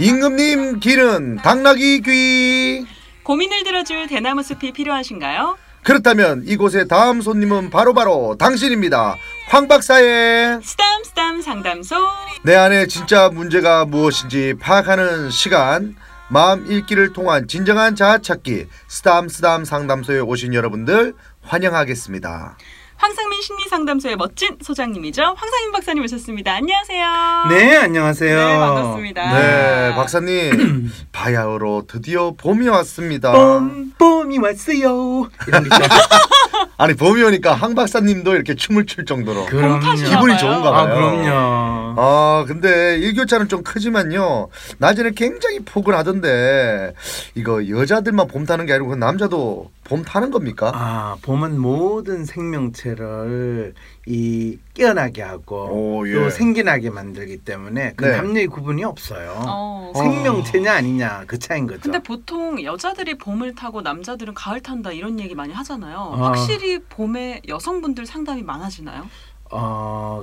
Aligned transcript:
임금님 0.00 0.78
길은 0.78 1.36
당나귀 1.36 2.02
귀. 2.02 2.86
고민을 3.24 3.64
들어줄 3.64 4.06
대나무 4.06 4.44
숲이 4.44 4.72
필요하신가요? 4.72 5.58
그렇다면 5.82 6.44
이곳의 6.46 6.86
다음 6.86 7.20
손님은 7.20 7.70
바로바로 7.70 8.36
당신입니다. 8.38 9.16
황 9.48 9.66
박사의 9.66 10.60
스담 10.62 11.02
스담 11.02 11.42
상담소. 11.42 11.96
내 12.44 12.54
안에 12.54 12.86
진짜 12.86 13.28
문제가 13.28 13.84
무엇인지 13.86 14.54
파악하는 14.60 15.30
시간. 15.30 15.96
마음 16.30 16.70
읽기를 16.70 17.12
통한 17.12 17.48
진정한 17.48 17.96
자아 17.96 18.18
찾기 18.18 18.66
스담 18.86 19.28
스담 19.28 19.64
상담소에 19.64 20.20
오신 20.20 20.54
여러분들 20.54 21.14
환영하겠습니다. 21.42 22.56
황상민 23.00 23.40
심리상담소의 23.42 24.16
멋진 24.16 24.56
소장님이죠. 24.60 25.22
황상민 25.22 25.70
박사님 25.72 26.02
오셨습니다. 26.02 26.52
안녕하세요. 26.54 27.06
네, 27.48 27.76
안녕하세요. 27.76 28.36
네, 28.48 28.58
반갑습니다. 28.58 29.38
네, 29.38 29.94
박사님 29.94 30.90
바야흐로 31.12 31.84
드디어 31.88 32.32
봄이 32.36 32.66
왔습니다. 32.68 33.30
봄, 33.32 33.92
봄이 33.98 34.38
왔어요. 34.38 35.28
아니 36.76 36.94
봄이 36.94 37.22
오니까 37.22 37.54
황 37.54 37.74
박사님도 37.76 38.34
이렇게 38.34 38.54
춤을 38.56 38.86
출 38.86 39.04
정도로 39.04 39.46
그럼요. 39.46 39.94
기분이. 39.94 40.36
좋은가 40.38 40.68
아, 40.68 40.84
봐요. 40.86 40.94
그럼요. 40.94 41.94
아 42.00 42.44
근데 42.46 42.98
일교차는 42.98 43.48
좀 43.48 43.62
크지만요 43.62 44.48
낮에는 44.78 45.14
굉장히 45.14 45.60
포근하던데 45.60 46.94
이거 47.34 47.68
여자들만 47.68 48.28
봄 48.28 48.44
타는 48.44 48.66
게 48.66 48.72
아니고 48.74 48.88
그 48.90 48.94
남자도 48.96 49.70
봄 49.88 50.02
타는 50.02 50.30
겁니까? 50.30 50.70
아, 50.74 51.16
봄은 51.22 51.58
모든 51.58 52.24
생명체를 52.24 53.74
이 54.06 54.58
깨어나게 54.74 55.22
하고 55.22 55.68
오, 55.70 56.08
예. 56.08 56.12
또 56.12 56.30
생기나게 56.30 56.90
만들기 56.90 57.38
때문에 57.38 57.94
그 57.96 58.04
네. 58.04 58.16
남녀의 58.16 58.48
구분이 58.48 58.84
없어요. 58.84 59.34
어, 59.46 59.92
생명체냐 59.94 60.72
아니냐 60.72 61.24
그 61.26 61.38
차인 61.38 61.66
거죠. 61.66 61.80
근데 61.80 62.02
보통 62.02 62.62
여자들이 62.62 63.16
봄을 63.16 63.54
타고 63.54 63.80
남자들은 63.80 64.34
가을 64.34 64.60
탄다 64.60 64.92
이런 64.92 65.18
얘기 65.18 65.34
많이 65.34 65.54
하잖아요. 65.54 65.96
아. 65.96 66.26
확실히 66.28 66.78
봄에 66.80 67.40
여성분들 67.48 68.04
상담이 68.04 68.42
많아지나요? 68.42 69.06
어, 69.50 70.22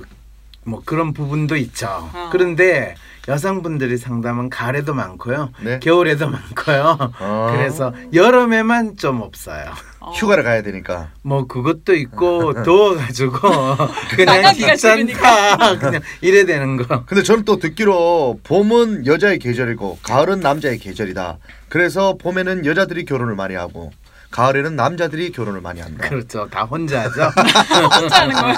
뭐 0.66 0.82
그런 0.84 1.12
부분도 1.12 1.56
있죠. 1.56 1.86
어. 2.12 2.28
그런데 2.32 2.96
여성분들이 3.28 3.96
상담은 3.96 4.50
가을에도 4.50 4.94
많고요. 4.94 5.50
네. 5.62 5.78
겨울에도 5.80 6.28
많고요. 6.28 7.12
아. 7.18 7.52
그래서 7.56 7.92
여름에만 8.12 8.96
좀 8.96 9.20
없어요. 9.20 9.64
어. 10.00 10.10
휴가를 10.12 10.44
가야 10.44 10.62
되니까 10.62 11.10
뭐 11.22 11.46
그것도 11.46 11.94
있고 11.94 12.52
더워가지고 12.62 13.38
그냥 14.14 14.54
귀찮다 14.54 15.78
그냥 15.78 16.00
이래 16.20 16.44
되는 16.44 16.76
거. 16.76 17.04
근데 17.04 17.22
저는 17.22 17.44
또 17.44 17.58
듣기로 17.58 18.40
봄은 18.44 19.06
여자의 19.06 19.38
계절이고 19.38 19.98
가을은 20.02 20.40
남자의 20.40 20.78
계절이다 20.78 21.38
그래서 21.68 22.16
봄에는 22.18 22.66
여자들이 22.66 23.04
결혼을 23.04 23.34
많이 23.34 23.54
하고 23.54 23.92
가을에는 24.36 24.76
남자들이 24.76 25.32
결혼을 25.32 25.62
많이 25.62 25.80
한다 25.80 26.06
그렇죠. 26.08 26.46
다 26.50 26.64
혼자 26.64 27.04
하죠. 27.04 27.22
혼자 28.00 28.20
하는 28.20 28.34
거예요. 28.34 28.56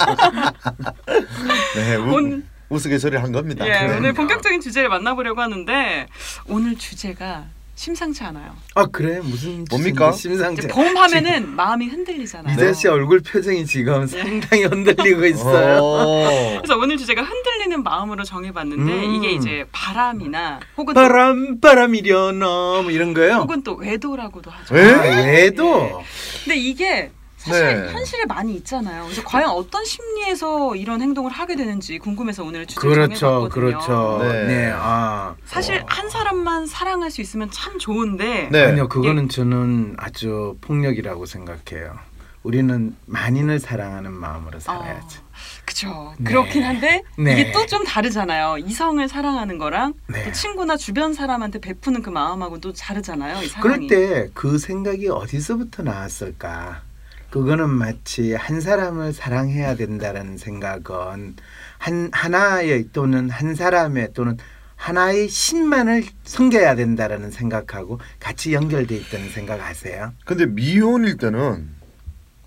네, 1.77 1.95
우, 1.95 2.15
오늘- 2.15 2.43
우스갯소리를 2.69 3.23
한 3.23 3.31
겁니다 3.33 3.65
예, 3.67 3.87
네. 3.87 3.97
오늘 3.97 4.12
본격적인 4.12 4.61
주제를 4.61 4.89
만나보려고 4.91 5.41
하는데 5.41 6.07
오늘 6.48 6.77
주제가 6.77 7.45
심상치 7.79 8.25
않아요. 8.25 8.57
아 8.75 8.87
그래 8.87 9.21
무슨 9.21 9.65
뭡니까? 9.71 10.11
심상치. 10.11 10.67
봄 10.67 10.97
하면은 10.97 11.55
마음이 11.55 11.87
흔들리잖아요. 11.87 12.53
이재 12.53 12.73
씨 12.73 12.89
얼굴 12.89 13.20
표정이 13.20 13.67
지금 13.67 14.05
상당히 14.05 14.65
흔들리고 14.65 15.25
있어요. 15.27 15.79
어. 15.81 16.59
그래서 16.59 16.77
오늘 16.77 16.97
주제가 16.97 17.23
흔들리는 17.23 17.85
마음으로 17.85 18.25
정해봤는데 18.25 18.93
음. 18.93 19.15
이게 19.15 19.31
이제 19.31 19.65
바람이나 19.70 20.59
혹은 20.77 20.93
또, 20.93 21.01
바람 21.01 21.61
바람이려나 21.61 22.47
뭐 22.83 22.91
이런 22.91 23.15
거요. 23.15 23.35
혹은 23.35 23.62
또 23.62 23.77
외도라고도 23.77 24.51
하죠. 24.51 24.77
에? 24.77 24.95
아, 24.95 25.35
얘도 25.35 26.03
근데 26.42 26.57
이게 26.57 27.13
사실 27.49 27.87
네. 27.87 27.93
현실에 27.93 28.25
많이 28.27 28.55
있잖아요. 28.57 29.05
그래서 29.05 29.23
과연 29.25 29.51
어떤 29.51 29.85
심리에서 29.85 30.77
이런 30.77 31.03
행동을 31.03 31.31
하게 31.31 31.57
되는지 31.57 31.98
궁금해서 31.98 32.45
오늘 32.45 32.67
주제를 32.67 32.91
그렇죠, 33.09 33.14
정해봤거든요. 33.17 33.51
그렇죠. 33.51 34.19
네. 34.23 34.45
네, 34.47 34.73
아 34.75 35.35
사실 35.47 35.83
한 35.87 36.08
사람만 36.11 36.67
사랑할 36.67 37.11
수 37.11 37.20
있으면 37.20 37.51
참 37.51 37.79
좋은데 37.79 38.48
네. 38.53 38.64
아니요 38.67 38.89
그거는 38.89 39.29
저는 39.29 39.97
아주 39.98 40.57
폭력이라고 40.61 41.27
생각해요. 41.27 41.98
우리는 42.45 42.97
만인을 43.07 43.58
사랑하는 43.58 44.13
마음으로 44.13 44.61
살아야죠. 44.61 45.20
그죠. 45.67 46.14
네. 46.19 46.31
그렇긴 46.31 46.63
한데 46.63 47.03
네. 47.19 47.33
이게 47.33 47.53
또 47.53 47.67
좀 47.67 47.85
다르잖아요. 47.85 48.57
이성을 48.58 49.07
사랑하는 49.07 49.58
거랑 49.58 49.92
네. 50.07 50.25
또 50.25 50.33
친구나 50.33 50.77
주변 50.79 51.13
사람한테 51.13 51.58
베푸는 51.61 52.01
그 52.01 52.08
마음하고 52.08 52.61
또 52.61 52.73
다르잖아요. 52.73 53.42
이 53.42 53.48
그럴 53.61 53.75
사랑이. 53.75 53.87
때그 53.89 54.57
생각이 54.58 55.08
어디서부터 55.08 55.83
나왔을까? 55.83 56.81
그거는 57.30 57.68
마치 57.68 58.34
한 58.34 58.61
사람을 58.61 59.12
사랑해야 59.12 59.77
된다라는 59.77 60.39
생각은 60.39 61.36
한 61.77 62.08
하나의 62.12 62.89
또는 62.92 63.28
한 63.28 63.55
사람의 63.55 64.12
또는 64.14 64.39
하나의 64.77 65.28
신만을 65.28 66.05
섬겨야 66.24 66.74
된다라는 66.77 67.30
생각하고 67.30 68.00
같이 68.20 68.55
연결돼 68.55 68.96
있다는 68.96 69.28
생각 69.30 69.61
아세요? 69.61 70.12
근데 70.24 70.46
미혼일 70.46 71.16
때는 71.18 71.68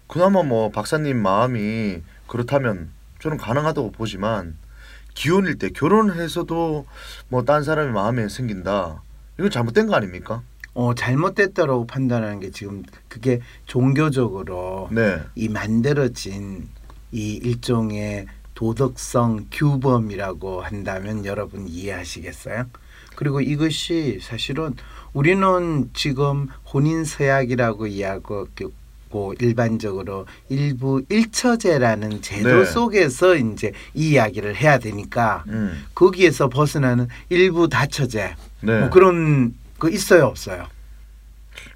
그나마 0.07 0.41
뭐 0.41 0.71
박사님 0.71 1.21
마음이 1.21 2.01
그렇다면 2.27 2.89
저는 3.19 3.37
가능하다고 3.37 3.91
보지만 3.91 4.57
기혼일 5.13 5.57
때 5.59 5.69
결혼해서도 5.69 6.85
뭐 7.27 7.43
딴 7.45 7.63
사람의 7.63 7.93
마음에 7.93 8.27
생긴다. 8.29 9.03
이건 9.37 9.51
잘못된 9.51 9.87
거 9.87 9.95
아닙니까? 9.95 10.41
어 10.73 10.93
잘못됐다라고 10.95 11.85
판단하는 11.85 12.39
게 12.39 12.51
지금 12.51 12.83
그게 13.09 13.41
종교적으로 13.65 14.87
네. 14.91 15.19
이 15.35 15.49
만들어진 15.49 16.69
이 17.11 17.33
일종의 17.43 18.27
도덕성 18.55 19.47
규범이라고 19.51 20.61
한다면 20.61 21.25
여러분 21.25 21.67
이해하시겠어요? 21.67 22.65
그리고 23.15 23.41
이것이 23.41 24.19
사실은 24.21 24.75
우리는 25.13 25.89
지금 25.93 26.47
혼인 26.71 27.03
서약이라고 27.03 27.87
이해하고 27.87 28.47
고 29.09 29.33
일반적으로 29.39 30.25
일부 30.47 31.03
일처제라는 31.09 32.21
제도 32.21 32.59
네. 32.59 32.65
속에서 32.65 33.35
이제 33.35 33.73
이 33.93 34.11
이야기를 34.11 34.55
해야 34.55 34.79
되니까 34.79 35.43
음. 35.49 35.83
거기에서 35.93 36.47
벗어나는 36.47 37.09
일부 37.27 37.67
다처제 37.67 38.35
네. 38.61 38.79
뭐 38.79 38.89
그런 38.89 39.53
거 39.81 39.89
있어요 39.89 40.25
없어요? 40.27 40.67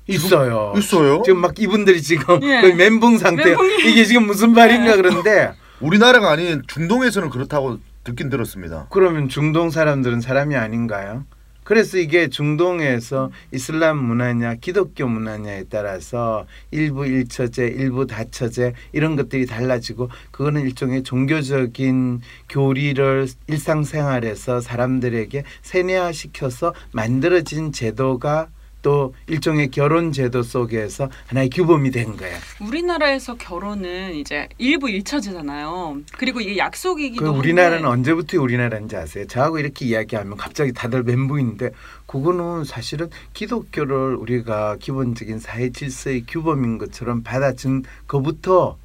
있어요. 0.08 0.74
있어요? 0.78 1.24
지금 1.26 1.42
막 1.42 1.60
이분들이 1.60 2.02
지금 2.04 2.42
예. 2.44 2.62
거의 2.62 2.76
멘붕 2.76 3.18
상태. 3.18 3.56
멘붕이- 3.56 3.86
이게 3.88 4.06
지금 4.06 4.28
무슨 4.28 4.54
말인가 4.54 4.96
그런데 4.96 5.54
우리나라가 5.82 6.30
아닌 6.32 6.62
중동에서는 6.68 7.32
그렇다고 7.32 7.80
듣긴 8.04 8.30
들었습니다. 8.30 8.86
그러면 8.92 9.28
중동 9.28 9.72
사람들은 9.72 10.22
사람이 10.22 10.56
아닌가요? 10.56 11.26
그래서 11.66 11.98
이게 11.98 12.30
중동에서 12.30 13.32
이슬람 13.52 13.98
문화냐 13.98 14.56
기독교 14.62 15.08
문화냐에 15.08 15.64
따라서 15.68 16.46
일부 16.70 17.08
일처제, 17.08 17.66
일부 17.66 18.06
다처제 18.06 18.74
이런 18.94 19.16
것들이 19.16 19.48
달라지고 19.48 20.10
그거는 20.30 20.62
일종의 20.62 21.02
종교적인 21.02 22.22
교리를 22.50 23.28
일상생활에서 23.48 24.62
사람들에게 24.62 25.44
세뇌화시켜서 25.64 26.76
만들어진 26.92 27.72
제도가 27.72 28.50
또 28.86 29.16
일종의 29.26 29.72
결혼 29.72 30.12
제도 30.12 30.44
속에서 30.44 31.10
하나의 31.26 31.50
규범이 31.50 31.90
된 31.90 32.16
거예요. 32.18 32.38
우리나라에서 32.62 33.34
결혼은 33.34 34.14
이제 34.14 34.48
일부 34.60 34.92
일처제잖아요. 34.92 36.02
그리고 36.20 36.40
이게 36.40 36.60
약속이기도 36.60 37.24
그 37.24 37.30
우리나라는 37.32 37.88
언제부터 37.88 38.40
우리나라인지 38.40 38.96
아세요? 38.96 39.26
저하고 39.26 39.58
이렇게 39.58 39.86
이야기하면 39.86 40.38
갑자기 40.38 40.72
다들 40.72 41.02
멘붕인데 41.02 41.72
그거는 42.06 42.64
사실은 42.64 43.10
기독교를 43.34 44.18
우리가 44.18 44.76
기본적인 44.80 45.40
사회 45.40 45.72
질서의 45.72 46.26
규범인 46.28 46.78
것처럼 46.78 47.24
받아준 47.24 47.82
거부터 48.06 48.78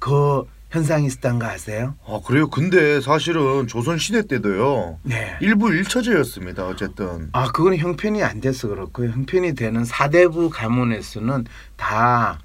그 0.00 0.42
현상이 0.74 1.06
있었던 1.06 1.38
거 1.38 1.46
아세요? 1.46 1.94
아 2.04 2.18
그래요? 2.26 2.50
근데 2.50 3.00
사실은 3.00 3.68
조선 3.68 3.96
시대 3.96 4.26
때도요. 4.26 4.98
네. 5.04 5.36
일부 5.40 5.72
일처제였습니다. 5.72 6.66
어쨌든. 6.66 7.28
아 7.32 7.52
그건 7.52 7.76
형편이 7.76 8.24
안 8.24 8.40
돼서 8.40 8.66
그렇고요. 8.66 9.10
형편이 9.10 9.54
되는 9.54 9.84
사대부 9.84 10.50
가문에서는 10.50 11.44
다 11.76 12.40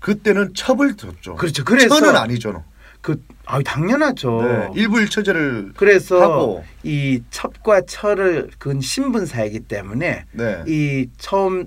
그때는 0.00 0.54
첩을 0.54 0.96
뒀죠. 0.96 1.34
그렇죠. 1.34 1.64
그래서 1.64 1.88
천은 1.88 2.16
아니죠. 2.16 2.64
그 3.02 3.22
아, 3.44 3.60
당연하죠. 3.60 4.42
네. 4.42 4.68
일부 4.74 4.98
일처제를 4.98 5.72
그래서 5.76 6.22
하고 6.22 6.64
이 6.82 7.22
첩과 7.30 7.82
철을 7.82 8.52
그건 8.58 8.80
신분 8.80 9.26
사이기 9.26 9.60
때문에 9.60 10.24
네. 10.32 10.64
이 10.66 11.08
처음 11.18 11.66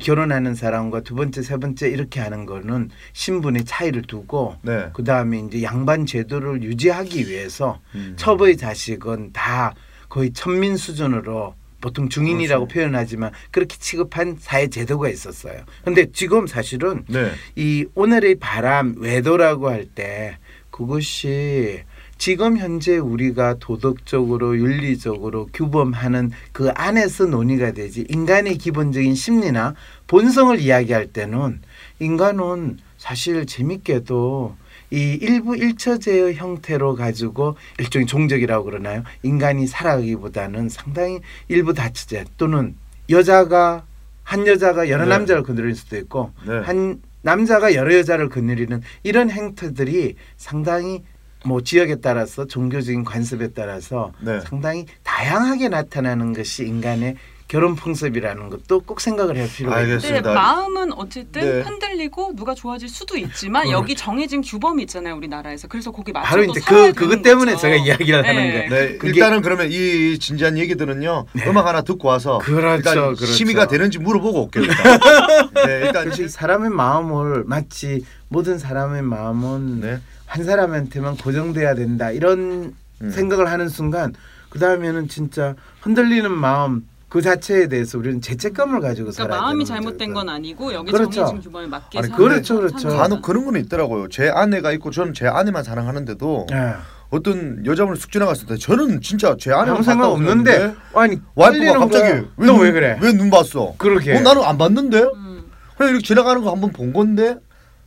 결혼하는 0.00 0.54
사람과 0.54 1.00
두 1.02 1.14
번째, 1.14 1.42
세 1.42 1.56
번째 1.56 1.88
이렇게 1.88 2.18
하는 2.20 2.46
거는 2.46 2.90
신분의 3.12 3.64
차이를 3.64 4.02
두고 4.02 4.56
네. 4.62 4.90
그 4.92 5.04
다음에 5.04 5.38
이제 5.38 5.62
양반 5.62 6.06
제도를 6.06 6.62
유지하기 6.62 7.28
위해서 7.28 7.80
음. 7.94 8.14
첩의 8.16 8.56
자식은 8.56 9.32
다 9.32 9.74
거의 10.08 10.32
천민 10.32 10.76
수준으로 10.76 11.54
보통 11.80 12.08
중인이라고 12.08 12.66
그렇죠. 12.66 12.74
표현하지만 12.80 13.30
그렇게 13.50 13.76
취급한 13.78 14.36
사회 14.38 14.66
제도가 14.68 15.08
있었어요. 15.08 15.62
근데 15.84 16.10
지금 16.12 16.46
사실은 16.46 17.04
네. 17.08 17.30
이 17.56 17.86
오늘의 17.94 18.34
바람 18.40 18.96
외도라고 18.98 19.70
할 19.70 19.86
때 19.86 20.36
그것이 20.70 21.82
지금 22.20 22.58
현재 22.58 22.98
우리가 22.98 23.56
도덕적으로 23.60 24.58
윤리적으로 24.58 25.48
규범하는 25.54 26.32
그 26.52 26.68
안에서 26.74 27.24
논의가 27.24 27.72
되지 27.72 28.04
인간의 28.10 28.58
기본적인 28.58 29.14
심리나 29.14 29.74
본성을 30.06 30.60
이야기할 30.60 31.14
때는 31.14 31.62
인간은 31.98 32.76
사실 32.98 33.46
재밌게도 33.46 34.54
이 34.90 35.18
일부 35.22 35.56
일처제의 35.56 36.34
형태로 36.34 36.94
가지고 36.94 37.56
일종의 37.78 38.06
종적이라고 38.06 38.66
그러나요? 38.66 39.02
인간이 39.22 39.66
살아가기보다는 39.66 40.68
상당히 40.68 41.20
일부 41.48 41.72
다처제 41.72 42.26
또는 42.36 42.74
여자가 43.08 43.84
한 44.24 44.46
여자가 44.46 44.90
여러 44.90 45.04
네. 45.04 45.08
남자를 45.08 45.42
건드릴 45.42 45.74
수도 45.74 45.96
있고 45.96 46.32
네. 46.46 46.58
한 46.58 47.00
남자가 47.22 47.74
여러 47.74 47.94
여자를 47.94 48.28
거느리는 48.28 48.82
이런 49.04 49.30
행태들이 49.30 50.16
상당히 50.36 51.02
뭐 51.44 51.62
지역에 51.62 51.96
따라서 51.96 52.46
종교적인 52.46 53.04
관습에 53.04 53.48
따라서 53.52 54.12
네. 54.20 54.40
상당히 54.40 54.86
다양하게 55.02 55.68
나타나는 55.68 56.32
것이 56.32 56.64
인간의 56.66 57.16
결혼 57.48 57.74
풍습이라는 57.74 58.48
것도 58.48 58.82
꼭 58.82 59.00
생각을 59.00 59.36
할 59.36 59.48
필요가 59.48 59.78
알겠습니다. 59.78 60.18
있습니다. 60.18 60.30
맞습니다. 60.34 60.40
마음은 60.40 60.92
어쨌든 60.92 61.40
네. 61.42 61.60
흔들리고 61.62 62.36
누가 62.36 62.54
좋아질 62.54 62.88
수도 62.88 63.16
있지만 63.16 63.64
그렇죠. 63.64 63.76
여기 63.76 63.96
정해진 63.96 64.40
규범이 64.40 64.82
있잖아요 64.84 65.16
우리나라에서 65.16 65.66
그래서 65.66 65.90
거기 65.90 66.12
맞춰서 66.12 66.30
바로 66.30 66.44
이제 66.44 66.60
그 66.60 66.92
그것 66.92 67.22
때문에 67.22 67.52
거죠. 67.54 67.62
제가 67.62 67.74
이야기를 67.74 68.24
하는 68.24 68.34
네. 68.40 68.52
거예요. 68.52 68.70
네, 68.70 68.98
그게- 68.98 69.08
일단은 69.14 69.42
그러면 69.42 69.68
이 69.72 70.16
진지한 70.20 70.58
얘기들은요 70.58 71.26
네. 71.32 71.44
음악 71.48 71.66
하나 71.66 71.80
듣고 71.82 72.06
와서 72.06 72.38
그렇죠, 72.38 72.76
일단 72.76 72.94
그렇죠. 73.16 73.26
심의가 73.26 73.66
되는지 73.66 73.98
물어보고 73.98 74.44
올게요. 74.44 74.62
일단. 74.64 75.00
네, 75.66 75.86
일단 75.86 76.28
사람의 76.28 76.70
마음을 76.70 77.42
마치 77.48 78.04
모든 78.28 78.58
사람의 78.58 79.02
마음은 79.02 79.80
네. 79.80 79.98
한 80.30 80.44
사람한테만 80.44 81.16
고정돼야 81.16 81.74
된다 81.74 82.12
이런 82.12 82.72
음. 83.02 83.10
생각을 83.10 83.50
하는 83.50 83.68
순간 83.68 84.14
그 84.48 84.60
다음에는 84.60 85.08
진짜 85.08 85.56
흔들리는 85.80 86.30
마음 86.30 86.86
그 87.08 87.20
자체에 87.20 87.66
대해서 87.66 87.98
우리는 87.98 88.20
죄책감을 88.20 88.80
가지고 88.80 89.10
그러니까 89.10 89.24
살아야 89.24 89.40
마음이. 89.40 89.64
잘못된 89.64 90.14
건 90.14 90.28
아니고 90.28 90.72
여기 90.72 90.92
그렇죠. 90.92 91.10
정해진 91.10 91.40
규범에 91.40 91.66
맞게 91.66 91.98
아니, 91.98 92.12
그렇죠, 92.12 92.58
그렇죠. 92.58 92.88
간혹 92.90 93.22
그런 93.22 93.44
거는 93.44 93.60
있더라고요. 93.62 94.08
제 94.08 94.28
아내가 94.28 94.70
있고 94.72 94.92
저는 94.92 95.14
제 95.14 95.26
아내만 95.26 95.64
사랑하는데도 95.64 96.46
예. 96.52 96.74
어떤 97.10 97.66
여자분을 97.66 97.96
쑥 97.96 98.12
지나갔을 98.12 98.46
때 98.46 98.56
저는 98.56 99.00
진짜 99.00 99.34
제 99.36 99.50
아내만 99.52 99.82
봤다고 99.82 100.12
없는데 100.14 100.74
아니 100.94 101.18
와이프가 101.34 101.78
갑자기 101.80 102.22
거야. 102.36 102.46
너왜 102.46 102.70
그래? 102.70 102.98
왜 103.02 103.12
눈 103.14 103.30
봤어? 103.30 103.74
그렇게 103.78 104.16
어, 104.16 104.20
나는 104.20 104.44
안 104.44 104.56
봤는데 104.56 105.00
음. 105.02 105.42
그냥 105.76 105.90
이렇게 105.90 106.04
지나가는 106.06 106.40
거 106.40 106.50
한 106.52 106.60
번 106.60 106.70
본 106.70 106.92
건데 106.92 107.36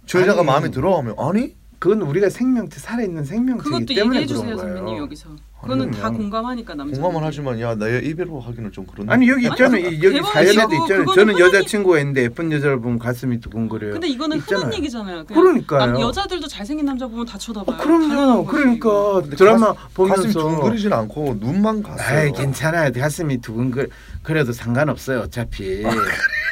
저 0.06 0.20
여자가 0.20 0.40
아니. 0.42 0.48
마음에 0.48 0.72
들어 0.72 0.98
하면 0.98 1.16
아니 1.18 1.56
그건 1.84 2.02
우리가 2.02 2.30
생명체 2.30 2.80
살아있는 2.80 3.26
생명체이기 3.26 3.64
그것도 3.70 3.86
때문에 3.94 4.22
얘기해 4.22 4.26
그런 4.26 4.28
주세요 4.28 4.56
거예요. 4.56 4.78
선배님 4.78 4.98
여기서. 5.04 5.30
그거는 5.62 5.92
다. 5.92 6.10
공감하니까 6.10 6.76
남자. 6.76 7.02
공감은 7.02 7.28
하지만 7.28 7.60
야내 7.60 8.00
입으로 8.06 8.40
하기는 8.40 8.72
좀 8.72 8.86
그런데 8.90 9.12
아니 9.12 9.28
여기 9.28 9.48
있잖아요. 9.48 9.86
아니, 9.88 9.98
이- 9.98 10.02
여기 10.02 10.22
사연에도 10.22 10.74
있잖아요. 10.84 11.06
저는 11.14 11.34
흔히- 11.34 11.42
여자 11.42 11.62
친구가 11.66 12.00
있는데 12.00 12.24
예쁜 12.24 12.50
여자를 12.54 12.80
보면 12.80 13.00
가슴이 13.00 13.42
두근거려요. 13.42 13.92
근데 13.92 14.08
이거는 14.08 14.38
있잖아요. 14.38 14.60
흔한 14.68 14.74
얘기잖아요. 14.78 15.26
그러니까요. 15.26 15.92
남- 15.92 16.00
여자들도 16.00 16.48
잘생긴 16.48 16.86
남자 16.86 17.06
보면 17.06 17.26
다 17.26 17.38
쳐다봐요. 17.38 17.76
어, 17.76 17.84
그럼요. 17.84 18.46
그러니까 18.46 19.22
드라마 19.36 19.74
가슴이 19.74 19.94
보면서 19.94 20.40
둥그리진 20.40 20.94
않고 20.94 21.36
눈만. 21.42 21.84
아이 22.00 22.32
괜찮아요. 22.32 22.94
가슴이 22.94 23.40
두근거 23.42 23.88
그래도 24.22 24.54
상관없어요. 24.54 25.20
어차피 25.20 25.84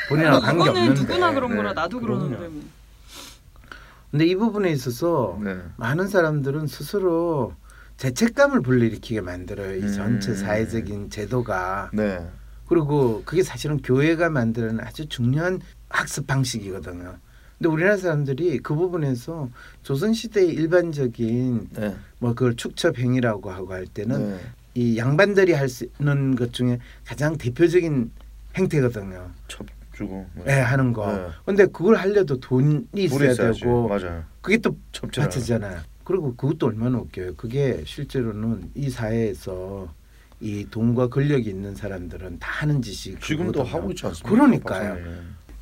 본인하고 0.10 0.42
그거- 0.42 0.46
관계 0.46 0.70
없는데. 0.72 1.00
누구나 1.02 1.32
그런 1.34 1.52
네. 1.52 1.56
거라 1.56 1.72
나도 1.72 2.02
그럼요. 2.02 2.20
그러는데 2.28 2.48
뭐. 2.50 2.81
근데 4.12 4.26
이 4.26 4.36
부분에 4.36 4.70
있어서 4.72 5.40
네. 5.42 5.58
많은 5.78 6.08
사람들은 6.08 6.68
스스로 6.68 7.54
죄책감을 7.98 8.62
불러일으키게 8.62 9.22
만들어요. 9.22 9.78
이 9.78 9.94
전체 9.94 10.32
음. 10.32 10.36
사회적인 10.36 11.10
제도가 11.10 11.92
네. 11.94 12.28
그리고 12.68 13.22
그게 13.26 13.42
사실은 13.44 13.82
교회가 13.82 14.30
만드는 14.30 14.80
아주 14.82 15.08
중요한 15.08 15.62
학습 15.90 16.28
방식이거든요. 16.28 17.18
근데 17.58 17.70
우리나라 17.70 17.96
사람들이 17.96 18.60
그 18.60 18.74
부분에서 18.76 19.50
조선 19.84 20.14
시대의 20.14 20.50
일반적인 20.50 21.70
네. 21.74 21.96
뭐 22.20 22.34
그걸 22.34 22.56
축첩 22.56 22.98
행위라고 22.98 23.52
하고 23.52 23.74
할 23.74 23.86
때는 23.86 24.32
네. 24.32 24.40
이 24.74 24.98
양반들이 24.98 25.54
할 25.54 25.70
수 25.70 25.86
있는 26.00 26.36
것 26.36 26.54
중에 26.54 26.80
가장 27.06 27.38
대표적인 27.38 28.12
행태거든요. 28.58 29.30
첩 30.02 30.06
주고. 30.06 30.26
예, 30.48 30.52
하는 30.54 30.94
거. 30.94 31.12
네. 31.12 31.28
근데 31.46 31.66
그걸 31.66 31.96
하려도 31.96 32.40
돈이 32.40 32.86
있어야 32.96 33.32
있어야지. 33.32 33.62
되고 33.62 33.88
맞아요. 33.88 34.24
그게 34.42 34.58
또. 34.58 34.76
바치잖아요. 35.16 35.80
그리고 36.04 36.36
그것도 36.36 36.68
얼마나 36.68 36.98
웃겨요. 37.00 37.36
그게 37.36 37.82
실제로는 37.86 38.72
이 38.76 38.90
사회에서 38.90 39.88
이 40.40 40.66
돈과 40.70 41.08
권력이 41.10 41.50
있는 41.50 41.76
사람들은 41.76 42.40
다 42.40 42.48
하는 42.52 42.82
짓이 42.82 43.16
지금도. 43.20 43.64
하고 43.64 43.92
있지 43.92 44.06
않습니까? 44.08 44.30
그러니까요. 44.30 44.98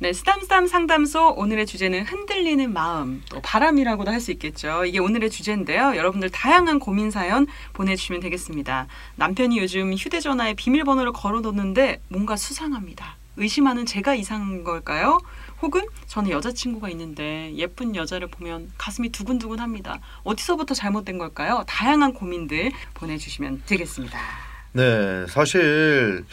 네, 0.02 0.14
스담스담 0.14 0.66
상담소 0.66 1.34
오늘의 1.36 1.66
주제는 1.66 2.04
흔들리는 2.04 2.72
마음, 2.72 3.22
또 3.28 3.38
바람이라고도 3.42 4.10
할 4.10 4.18
수 4.18 4.32
있겠죠. 4.32 4.86
이게 4.86 4.98
오늘의 4.98 5.28
주제인데요. 5.28 5.94
여러분들 5.94 6.30
다양한 6.30 6.78
고민 6.78 7.10
사연 7.10 7.46
보내주시면 7.74 8.22
되겠습니다. 8.22 8.86
남편이 9.16 9.58
요즘 9.58 9.92
휴대전화에 9.92 10.54
비밀번호를 10.54 11.12
걸어뒀는데 11.12 12.00
뭔가 12.08 12.36
수상합니다. 12.36 13.18
의심하는 13.40 13.86
제가 13.86 14.14
이상한 14.14 14.64
걸까요? 14.64 15.18
혹은 15.62 15.86
저는 16.06 16.30
여자친구가 16.30 16.90
있는데 16.90 17.52
예쁜 17.56 17.96
여자를 17.96 18.28
보면 18.28 18.70
가슴이 18.76 19.08
두근두근합니다. 19.08 20.00
어디서부터 20.24 20.74
잘못된 20.74 21.16
걸까요? 21.16 21.64
다양한 21.66 22.12
고민들 22.12 22.70
보내주시면 22.94 23.62
되겠습니다. 23.66 24.18
네, 24.72 25.24
사실 25.28 26.24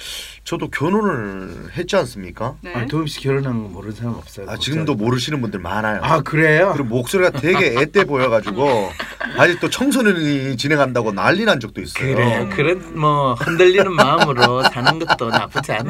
저도 0.43 0.69
결혼을 0.69 1.71
했지 1.75 1.95
않습니까? 1.95 2.55
네. 2.61 2.71
아, 2.73 2.85
도엽 2.85 3.09
씨 3.09 3.19
결혼한 3.21 3.63
거 3.63 3.69
모르는 3.69 3.95
사람 3.95 4.13
없어요. 4.13 4.45
아, 4.49 4.57
지금도 4.57 4.95
모르시는 4.95 5.41
분들 5.41 5.59
많아요. 5.59 5.99
아 6.03 6.21
그래요? 6.21 6.71
그리고 6.73 6.89
목소리가 6.89 7.31
되게 7.31 7.73
앳돼 7.81 8.05
보여가지고 8.05 8.91
아직도 9.37 9.69
청소년이 9.69 10.55
진행한다고 10.55 11.11
난리 11.11 11.45
난 11.45 11.59
적도 11.59 11.81
있어요. 11.81 12.15
그래 12.15 12.47
그런 12.55 12.97
뭐 12.99 13.33
흔들리는 13.33 13.91
마음으로 13.91 14.63
사는 14.71 14.99
것도 14.99 15.29
나쁘지 15.29 15.71
않아. 15.73 15.89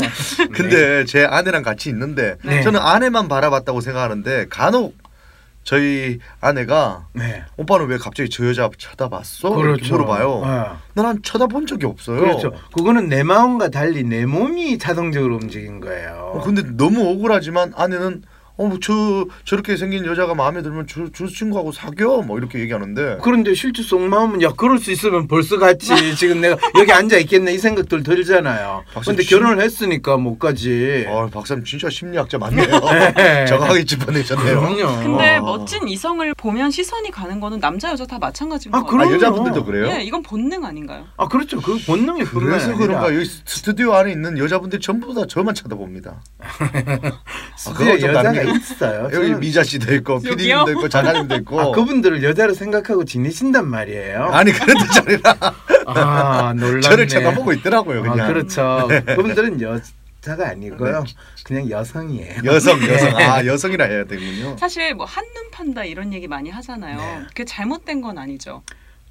근데 0.54 1.06
제 1.06 1.26
아내랑 1.26 1.64
같이 1.64 1.90
있는데 1.90 2.38
네. 2.44 2.62
저는 2.64 2.80
아내만 2.80 3.28
바라봤다고 3.28 3.82
생각하는데 3.82 4.48
간혹 4.50 4.96
저희 5.68 6.20
아내가 6.40 7.08
네. 7.12 7.44
오빠는 7.58 7.88
왜 7.88 7.98
갑자기 7.98 8.30
저 8.30 8.48
여자 8.48 8.70
쳐다봤어? 8.78 9.50
이렇게 9.50 9.82
그렇죠. 9.82 9.96
물어봐요. 9.96 10.30
어. 10.30 10.78
난 10.94 11.22
쳐다본 11.22 11.68
적이 11.68 11.88
없어요. 11.88 12.22
그렇죠. 12.22 12.54
그거는 12.74 13.10
내 13.10 13.22
마음과 13.22 13.68
달리 13.68 14.06
내 14.06 14.26
몸이 14.26 14.78
자동적으로 14.78 15.36
움직인 15.36 15.82
거예요. 15.82 16.32
어, 16.36 16.42
근데 16.42 16.62
너무 16.78 17.10
억울하지만 17.10 17.74
아내는 17.76 18.24
어저 18.58 19.26
저렇게 19.46 19.78
생긴 19.78 20.06
여자가 20.06 20.34
마음에 20.34 20.62
들면 20.62 20.88
저, 20.90 21.08
저 21.16 21.28
친구하고 21.28 21.72
사겨 21.72 22.24
뭐 22.24 22.38
이렇게 22.40 22.60
얘기하는데 22.60 23.20
그런데 23.24 23.54
실제 23.54 23.84
속마음은 23.84 24.42
야 24.42 24.52
그럴 24.58 24.80
수 24.80 24.92
있으면 24.92 25.28
벌써 25.28 25.58
갔지 25.60 25.88
지금 26.18 26.42
내가 26.42 26.58
여기 26.78 26.92
앉아 26.92 27.18
있겠네 27.20 27.54
이 27.54 27.58
생각들 27.60 28.04
들잖아요. 28.04 28.84
근데 29.06 29.24
치- 29.24 29.30
결혼을 29.30 29.62
했으니까 29.62 30.18
못 30.18 30.40
가지. 30.40 31.06
아 31.08 31.28
박사님 31.32 31.64
진짜 31.64 31.90
심리학자 31.90 32.38
맞네요. 32.38 32.68
네. 33.16 33.46
정확하게 33.48 33.86
짚어내셨네요. 33.86 34.60
그럼요. 34.60 35.04
근데 35.04 35.38
어. 35.38 35.42
멋진 35.42 35.88
이성을 35.88 36.34
보면 36.36 36.72
시선이 36.72 37.12
가는 37.12 37.40
거는 37.40 37.60
남자 37.60 37.92
여자 37.92 38.06
다 38.06 38.18
마찬가지인 38.18 38.74
아, 38.74 38.82
것 38.82 38.88
같아요. 38.88 39.10
아. 39.10 39.14
여자분들도 39.14 39.66
그래요? 39.66 39.88
예, 39.96 40.02
이건 40.02 40.24
본능 40.24 40.66
아닌가요? 40.66 41.06
아 41.18 41.28
그렇죠. 41.28 41.62
그 41.62 41.78
뿐만 41.86 42.24
그래서 42.26 42.76
그런가 42.76 43.14
여기 43.14 43.24
스튜디오 43.46 43.94
안에 43.94 44.12
있는 44.12 44.38
여자분들 44.38 44.80
전부 44.80 45.14
다 45.14 45.26
저만 45.28 45.54
쳐다봅니다. 45.54 46.22
스튜디오에 47.58 47.92
그거 47.94 48.00
좀 48.00 48.10
여자가 48.10 48.24
다릅니다. 48.24 48.47
있어요. 48.56 49.10
여기 49.14 49.34
미자 49.36 49.64
씨도 49.64 49.94
있고? 49.96 50.20
피디님도 50.20 50.72
있고 50.72 50.90
작가님도 50.90 51.36
있고. 51.38 51.60
아 51.60 51.72
그분들을 51.72 52.24
여자로 52.24 52.54
생각하고 52.54 53.06
지내신단 53.06 53.68
말이에요. 53.68 54.26
아니 54.32 54.52
그런 54.52 54.78
뜻이 54.86 55.00
아니라 55.00 55.56
아 55.86 56.54
놀랍네. 56.56 56.82
저를 56.82 57.08
쳐다보고 57.08 57.54
있더라고요 57.54 58.02
그냥. 58.02 58.18
네. 58.18 58.24
아, 58.24 58.28
그렇죠. 58.28 58.88
그분들은 59.06 59.62
여 59.62 59.80
자가 60.22 60.50
아니고요. 60.50 61.06
그냥 61.44 61.70
여성이에요. 61.70 62.42
여성 62.44 62.82
여성 62.88 63.18
네. 63.18 63.24
아 63.24 63.46
여성이라 63.46 63.86
해야 63.86 64.04
되군요. 64.04 64.58
사실 64.58 64.94
뭐 64.94 65.06
한눈 65.06 65.50
판다 65.52 65.86
이런 65.86 66.14
얘기 66.14 66.28
많이 66.28 66.50
하잖아요. 66.50 66.98
네. 66.98 67.26
그게 67.30 67.46
잘못된 67.46 68.02
건 68.02 68.18
아니죠. 68.18 68.64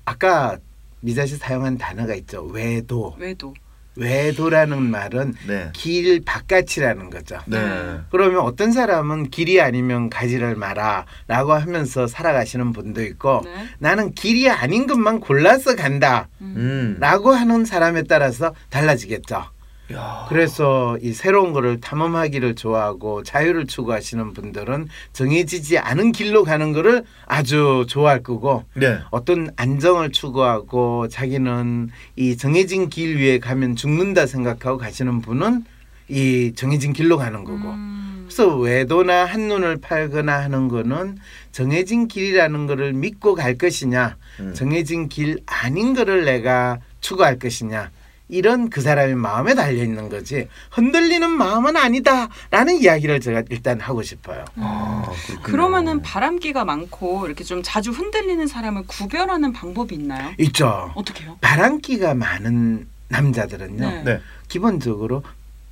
아까 0.04 0.58
미자 1.00 1.24
씨 1.26 1.36
사용한 1.36 1.78
단어가 1.78 2.14
있죠. 2.16 2.42
외도. 2.44 3.14
왜도. 3.18 3.54
외도라는 3.96 4.82
말은 4.82 5.34
네. 5.46 5.70
길 5.72 6.22
바깥이라는 6.24 7.10
거죠. 7.10 7.38
네. 7.46 8.00
그러면 8.10 8.40
어떤 8.40 8.72
사람은 8.72 9.30
길이 9.30 9.60
아니면 9.60 10.10
가지를 10.10 10.54
마라라고 10.56 11.54
하면서 11.54 12.06
살아가시는 12.06 12.72
분도 12.72 13.02
있고 13.02 13.42
네. 13.44 13.66
나는 13.78 14.12
길이 14.12 14.48
아닌 14.50 14.86
것만 14.86 15.20
골라서 15.20 15.74
간다라고 15.76 16.28
음. 16.40 16.96
음. 17.00 17.34
하는 17.34 17.64
사람에 17.64 18.04
따라서 18.04 18.54
달라지겠죠. 18.70 19.55
야. 19.92 20.26
그래서 20.28 20.98
이 21.00 21.12
새로운 21.12 21.52
거를 21.52 21.80
탐험하기를 21.80 22.56
좋아하고 22.56 23.22
자유를 23.22 23.66
추구하시는 23.66 24.32
분들은 24.32 24.88
정해지지 25.12 25.78
않은 25.78 26.12
길로 26.12 26.42
가는 26.42 26.72
거를 26.72 27.04
아주 27.26 27.86
좋아할 27.88 28.22
거고 28.22 28.64
네. 28.74 28.98
어떤 29.10 29.50
안정을 29.56 30.10
추구하고 30.10 31.08
자기는 31.08 31.90
이 32.16 32.36
정해진 32.36 32.88
길 32.88 33.16
위에 33.18 33.38
가면 33.38 33.76
죽는다 33.76 34.26
생각하고 34.26 34.78
가시는 34.78 35.20
분은 35.22 35.64
이 36.08 36.52
정해진 36.54 36.92
길로 36.92 37.16
가는 37.16 37.44
거고 37.44 37.70
음. 37.70 38.26
그래서 38.26 38.56
외도나 38.56 39.24
한눈을 39.24 39.78
팔거나 39.80 40.40
하는 40.40 40.68
거는 40.68 41.16
정해진 41.52 42.08
길이라는 42.08 42.66
거를 42.66 42.92
믿고 42.92 43.34
갈 43.34 43.56
것이냐 43.56 44.16
음. 44.40 44.52
정해진 44.52 45.08
길 45.08 45.38
아닌 45.46 45.94
거를 45.94 46.24
내가 46.24 46.80
추구할 47.00 47.38
것이냐 47.38 47.90
이런 48.28 48.70
그 48.70 48.80
사람의 48.80 49.14
마음에 49.14 49.54
달려 49.54 49.82
있는 49.82 50.08
거지 50.08 50.48
흔들리는 50.70 51.30
마음은 51.30 51.76
아니다라는 51.76 52.80
이야기를 52.80 53.20
제가 53.20 53.44
일단 53.50 53.80
하고 53.80 54.02
싶어요. 54.02 54.44
아. 54.56 55.04
그러면은 55.42 56.02
바람기가 56.02 56.64
많고 56.64 57.26
이렇게 57.26 57.44
좀 57.44 57.62
자주 57.62 57.90
흔들리는 57.92 58.46
사람을 58.46 58.84
구별하는 58.86 59.52
방법이 59.52 59.94
있나요? 59.94 60.32
있죠. 60.38 60.92
어떻게요? 60.94 61.38
바람기가 61.40 62.14
많은 62.14 62.88
남자들은요 63.08 63.88
네. 63.88 64.02
네. 64.02 64.20
기본적으로 64.48 65.22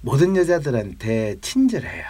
모든 0.01 0.37
여자들한테 0.37 1.37
친절해요. 1.41 2.05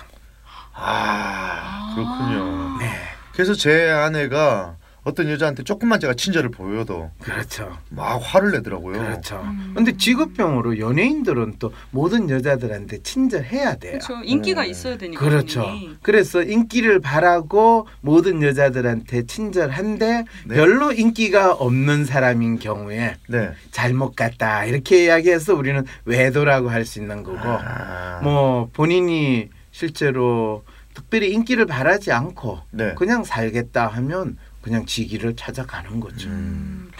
아, 0.74 1.92
그렇군요. 1.94 2.78
네, 2.78 2.90
그래서 3.32 3.54
제 3.54 3.88
아내가 3.88 4.76
어떤 5.04 5.28
여자한테 5.28 5.62
조금만 5.64 6.00
제가 6.00 6.14
친절을 6.14 6.50
보여도 6.50 7.10
그렇죠. 7.20 7.76
막 7.90 8.16
화를 8.22 8.52
내더라고요. 8.52 8.98
그렇죠. 8.98 9.36
음. 9.44 9.72
근데 9.76 9.96
직업병으로 9.96 10.78
연예인들은 10.78 11.56
또 11.58 11.72
모든 11.90 12.30
여자들한테 12.30 13.02
친절해야 13.02 13.76
돼요. 13.76 13.98
그렇죠. 13.98 14.22
인기가 14.24 14.62
네. 14.62 14.68
있어야 14.68 14.96
되니까. 14.96 15.22
그렇죠. 15.22 15.62
본인이. 15.62 15.96
그래서 16.02 16.42
인기를 16.42 17.00
바라고 17.00 17.86
모든 18.00 18.42
여자들한테 18.42 19.26
친절한데 19.26 20.24
네. 20.46 20.54
별로 20.54 20.90
인기가 20.90 21.52
없는 21.52 22.06
사람인 22.06 22.58
경우에 22.58 23.16
네. 23.28 23.50
잘못 23.70 24.16
갔다 24.16 24.64
이렇게 24.64 25.04
이야기해서 25.04 25.54
우리는 25.54 25.84
외도라고 26.06 26.70
할 26.70 26.84
수 26.84 26.98
있는 26.98 27.22
거고 27.22 27.38
아. 27.40 28.20
뭐 28.22 28.68
본인이 28.74 29.48
실제로 29.70 30.64
특별히 30.92 31.32
인기를 31.32 31.64
바라지 31.66 32.12
않고 32.12 32.58
네. 32.70 32.92
그냥 32.94 33.24
살겠다 33.24 33.86
하면 33.88 34.36
그냥 34.64 34.86
지기를 34.86 35.36
찾아가는 35.36 36.00
거죠. 36.00 36.30
음, 36.30 36.90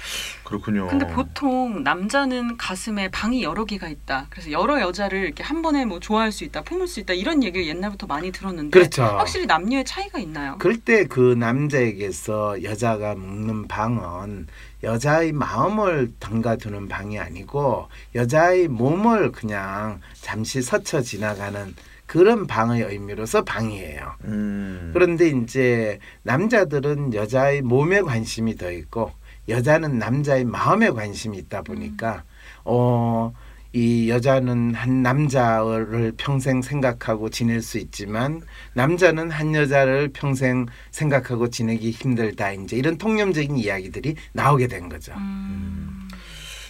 그렇군요. 0.45 0.87
근데 0.87 1.07
보통 1.07 1.83
남자는 1.83 2.59
가슴에 2.59 3.11
방이 3.11 3.43
여러 3.43 3.65
개가 3.65 3.89
있다. 3.89 4.27
그래서 4.29 4.51
여러 4.51 4.83
여자를 4.83 5.25
이렇게 5.25 5.43
한 5.43 5.63
번에 5.63 5.87
뭐 5.87 5.99
좋아할 5.99 6.31
수 6.31 6.45
있다, 6.45 6.61
품을 6.61 6.87
수 6.87 7.01
있다 7.01 7.15
이런 7.15 7.43
얘기를 7.43 7.67
옛날부터 7.67 8.07
많이 8.07 8.31
들었는데 8.33 8.79
그렇죠. 8.79 9.03
확실히 9.05 9.47
남녀의 9.47 9.87
차이가 9.87 10.19
있나요? 10.19 10.59
그럴 10.59 10.77
때 10.77 11.07
그 11.07 11.35
남자에게서 11.39 12.63
여자가 12.65 13.15
묵는 13.15 13.67
방은 13.69 14.47
여자의 14.83 15.33
마음을 15.33 16.13
담가두는 16.19 16.89
방이 16.89 17.19
아니고 17.19 17.89
여자의 18.15 18.69
몸을 18.69 19.33
그냥 19.33 20.01
잠시 20.21 20.61
스쳐 20.61 21.01
지나가는 21.01 21.75
그런 22.07 22.47
방의 22.47 22.83
의미로서 22.83 23.43
방이에요. 23.43 24.15
음. 24.25 24.91
그런데 24.93 25.29
이제 25.29 25.99
남자들은 26.23 27.15
여자의 27.15 27.63
몸에 27.63 28.01
관심이 28.03 28.57
더 28.57 28.71
있고 28.71 29.13
여자는 29.49 29.99
남자의 29.99 30.45
마음에 30.45 30.91
관심이 30.91 31.39
있다 31.39 31.63
보니까 31.63 32.25
어. 32.65 33.33
이 33.77 34.09
여자는 34.09 34.73
한 34.77 35.03
남자를 35.03 36.13
평생 36.17 36.63
생각하고 36.63 37.29
지낼 37.29 37.61
수 37.61 37.79
있지만 37.79 38.41
남자는 38.75 39.33
한 39.33 39.53
여자를 39.53 40.11
평생 40.13 40.67
생각하고 40.93 41.51
지내기 41.51 41.91
힘들다 41.91 42.53
이제 42.53 42.77
이런 42.77 42.97
통념적인 42.97 43.57
이야기들이 43.57 44.15
나오게 44.33 44.69
된 44.69 44.89
거죠. 44.89 45.13
음. 45.15 46.09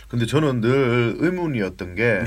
근데 0.09 0.25
저는 0.25 0.63
늘 0.63 1.17
의문이었던 1.19 1.95
게 1.95 2.23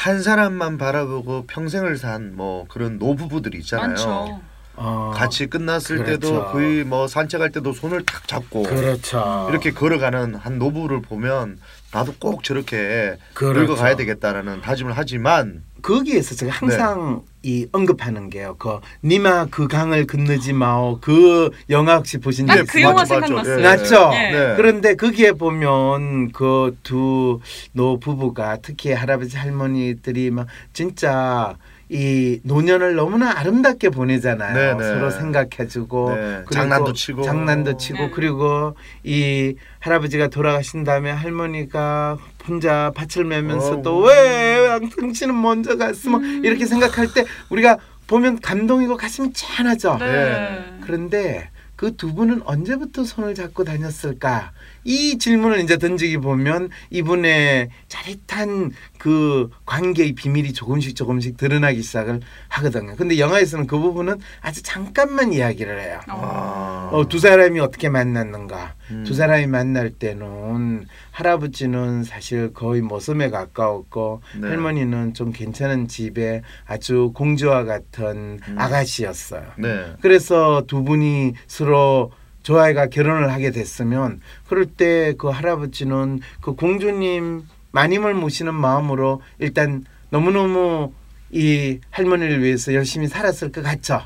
한 0.00 0.16
네. 0.16 0.22
사람만 0.22 0.78
바라보고 0.78 1.44
평생을 1.46 1.96
산 1.98 2.32
뭐 2.34 2.64
그런 2.68 2.98
노부부들이 2.98 3.58
있잖아요. 3.58 3.88
많죠. 3.88 4.40
어, 4.76 5.12
같이 5.14 5.46
끝났을 5.46 5.98
그렇죠. 5.98 6.12
때도 6.20 6.44
거의 6.52 6.84
뭐 6.84 7.06
산책할 7.06 7.50
때도 7.50 7.72
손을 7.72 8.04
탁 8.06 8.26
잡고 8.26 8.62
그렇죠. 8.62 9.46
이렇게 9.50 9.72
걸어가는 9.72 10.34
한 10.36 10.58
노부를 10.58 11.02
보면 11.02 11.58
나도 11.92 12.14
꼭 12.18 12.42
저렇게 12.44 13.16
그렇죠. 13.34 13.60
늙어가야 13.60 13.96
되겠다라는 13.96 14.62
다짐을 14.62 14.92
하지만 14.96 15.62
거기에서 15.82 16.34
제가 16.34 16.52
항상 16.52 17.22
네. 17.24 17.30
이 17.42 17.66
언급하는 17.72 18.28
게요. 18.30 18.56
그 18.58 18.80
니마 19.02 19.46
그 19.46 19.66
강을 19.68 20.06
건너지 20.06 20.52
마오. 20.52 20.98
그 21.00 21.50
영화 21.70 21.96
혹시 21.96 22.18
보신 22.18 22.46
적 22.46 22.52
아, 22.52 22.56
네, 22.56 22.62
그 22.64 22.78
있어요? 22.78 22.90
영화 22.90 23.02
맞죠, 23.02 23.14
맞죠. 23.20 23.26
생각났어요. 23.44 23.58
예. 23.58 23.62
맞죠? 23.62 24.10
예. 24.14 24.30
네. 24.30 24.54
그런데 24.56 24.94
거기에 24.96 25.32
보면 25.32 26.32
그 26.32 26.76
두 26.82 27.40
노 27.72 27.98
부부가 27.98 28.58
특히 28.62 28.92
할아버지 28.92 29.36
할머니들이 29.36 30.30
막 30.30 30.46
진짜 30.72 31.56
이 31.90 32.38
노년을 32.44 32.94
너무나 32.94 33.36
아름답게 33.36 33.90
보내잖아요. 33.90 34.54
네, 34.54 34.74
네. 34.74 34.94
서로 34.94 35.10
생각해주고 35.10 36.14
네, 36.14 36.44
장난도 36.52 36.92
치고. 36.92 37.22
장난도 37.22 37.76
치고 37.78 37.98
네. 37.98 38.10
그리고 38.14 38.76
이 39.02 39.56
할아버지가 39.80 40.28
돌아가신 40.28 40.84
다음에 40.84 41.10
할머니가 41.10 42.16
혼자 42.46 42.92
밭을 42.94 43.24
매면서도 43.24 43.90
어우. 43.90 44.06
왜 44.08 44.78
당신은 45.00 45.40
먼저 45.40 45.76
갔어 45.76 46.10
뭐 46.10 46.20
음. 46.20 46.44
이렇게 46.44 46.64
생각할 46.64 47.12
때 47.12 47.24
우리가 47.50 47.78
보면 48.06 48.40
감동이고 48.40 48.96
가슴이 48.96 49.32
짠하죠. 49.32 49.96
네. 49.98 50.64
그런데 50.82 51.50
그 51.74 51.96
두 51.96 52.14
분은 52.14 52.42
언제부터 52.44 53.04
손을 53.04 53.34
잡고 53.34 53.64
다녔을까? 53.64 54.52
이 54.84 55.18
질문을 55.18 55.60
이제 55.60 55.78
던지기 55.78 56.18
보면 56.18 56.70
이분의 56.90 57.68
짜릿한 57.88 58.72
그 58.98 59.50
관계의 59.66 60.12
비밀이 60.12 60.52
조금씩 60.52 60.96
조금씩 60.96 61.36
드러나기 61.36 61.82
시작을 61.82 62.20
하거든요. 62.48 62.96
근데 62.96 63.18
영화에서는 63.18 63.66
그 63.66 63.78
부분은 63.78 64.18
아주 64.40 64.62
잠깐만 64.62 65.32
이야기를 65.32 65.80
해요. 65.80 66.00
아. 66.08 66.90
어, 66.92 67.08
두 67.08 67.18
사람이 67.18 67.60
어떻게 67.60 67.88
만났는가? 67.88 68.74
음. 68.90 69.04
두 69.04 69.14
사람이 69.14 69.46
만날 69.46 69.90
때는 69.90 70.86
할아버지는 71.12 72.04
사실 72.04 72.52
거의 72.52 72.80
모섬에 72.80 73.30
가까웠고 73.30 74.22
네. 74.40 74.48
할머니는 74.48 75.14
좀 75.14 75.32
괜찮은 75.32 75.88
집에 75.88 76.42
아주 76.66 77.12
공주와 77.14 77.64
같은 77.64 78.40
음. 78.46 78.54
아가씨였어요. 78.58 79.44
네. 79.58 79.92
그래서 80.00 80.64
두 80.66 80.82
분이 80.82 81.34
서로 81.46 82.12
조아이가 82.42 82.86
결혼을 82.86 83.32
하게 83.32 83.50
됐으면 83.50 84.20
그럴 84.48 84.66
때 84.66 85.14
그 85.18 85.28
할아버지는 85.28 86.20
그 86.40 86.54
공주님 86.54 87.42
마님을 87.72 88.14
모시는 88.14 88.54
마음으로 88.54 89.22
일단 89.38 89.84
너무너무 90.10 90.92
이 91.30 91.78
할머니를 91.90 92.42
위해서 92.42 92.74
열심히 92.74 93.06
살았을 93.06 93.52
것 93.52 93.62
같죠. 93.62 94.02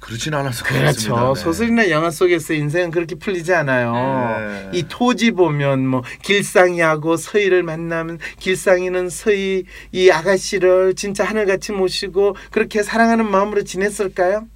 그렇진 0.00 0.34
않아서 0.34 0.64
그렇죠. 0.64 0.80
그렇습니다. 1.14 1.34
네. 1.34 1.40
소설이나 1.40 1.90
영화 1.90 2.10
속에서 2.10 2.52
인생은 2.52 2.92
그렇게 2.92 3.16
풀리지 3.16 3.52
않아요. 3.54 3.92
네. 3.92 4.70
이 4.78 4.84
토지 4.88 5.32
보면 5.32 5.84
뭐 5.86 6.02
길상이하고 6.22 7.16
서희를 7.16 7.64
만나면 7.64 8.18
길상이는 8.38 9.08
서희 9.08 9.64
이 9.90 10.10
아가씨를 10.10 10.94
진짜 10.94 11.24
하늘같이 11.24 11.72
모시고 11.72 12.36
그렇게 12.52 12.84
사랑하는 12.84 13.28
마음으로 13.28 13.64
지냈을까요? 13.64 14.46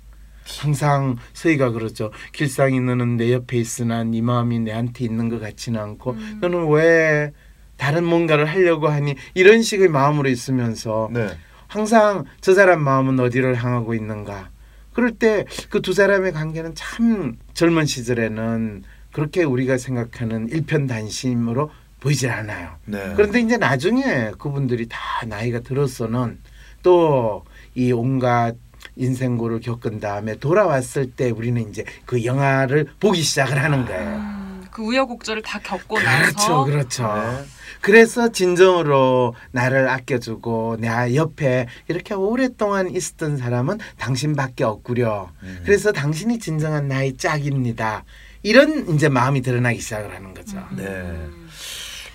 항상 0.58 1.16
서희가 1.32 1.70
그러죠. 1.70 2.10
길상이 2.32 2.80
너는 2.80 3.16
내 3.16 3.32
옆에 3.32 3.56
있으나 3.58 4.02
네 4.04 4.20
마음이 4.20 4.58
내한테 4.60 5.04
있는 5.04 5.28
것 5.28 5.40
같지는 5.40 5.80
않고 5.80 6.12
음. 6.12 6.38
너는 6.40 6.68
왜 6.70 7.32
다른 7.76 8.04
뭔가를 8.04 8.44
하려고 8.46 8.88
하니 8.88 9.14
이런 9.34 9.62
식의 9.62 9.88
마음으로 9.88 10.28
있으면서 10.28 11.08
네. 11.12 11.28
항상 11.66 12.24
저 12.40 12.52
사람 12.54 12.82
마음은 12.82 13.18
어디를 13.20 13.54
향하고 13.54 13.94
있는가. 13.94 14.50
그럴 14.92 15.12
때 15.12 15.44
그 15.70 15.80
두 15.80 15.92
사람의 15.92 16.32
관계는 16.32 16.74
참 16.74 17.36
젊은 17.54 17.86
시절에는 17.86 18.82
그렇게 19.12 19.44
우리가 19.44 19.78
생각하는 19.78 20.48
일편단심으로 20.50 21.70
보이질 22.00 22.30
않아요. 22.30 22.70
네. 22.86 23.12
그런데 23.16 23.40
이제 23.40 23.56
나중에 23.56 24.32
그분들이 24.38 24.86
다 24.88 24.98
나이가 25.26 25.60
들어서는 25.60 26.38
또 26.82 27.44
이 27.76 27.92
온갖 27.92 28.56
인생고를 29.00 29.60
겪은 29.60 29.98
다음에 29.98 30.36
돌아왔을 30.36 31.10
때 31.10 31.30
우리는 31.30 31.68
이제 31.68 31.84
그 32.04 32.24
영화를 32.24 32.86
보기 33.00 33.22
시작을 33.22 33.62
하는 33.62 33.86
거예요. 33.86 34.16
음, 34.16 34.66
그 34.70 34.82
우여곡절을 34.82 35.42
다 35.42 35.58
겪고 35.58 35.96
그렇죠, 35.96 36.06
나서 36.06 36.64
그렇죠. 36.64 37.14
네. 37.14 37.44
그래서 37.80 38.30
진정으로 38.30 39.34
나를 39.52 39.88
아껴주고 39.88 40.76
내 40.80 41.14
옆에 41.14 41.66
이렇게 41.88 42.14
오랫동안 42.14 42.90
있었던 42.90 43.38
사람은 43.38 43.78
당신밖에 43.98 44.64
없구려. 44.64 45.30
음. 45.42 45.62
그래서 45.64 45.92
당신이 45.92 46.38
진정한 46.38 46.88
나의 46.88 47.16
짝입니다. 47.16 48.04
이런 48.42 48.94
이제 48.94 49.08
마음이 49.08 49.40
드러나기 49.40 49.80
시작을 49.80 50.14
하는 50.14 50.34
거죠. 50.34 50.58
음. 50.72 50.76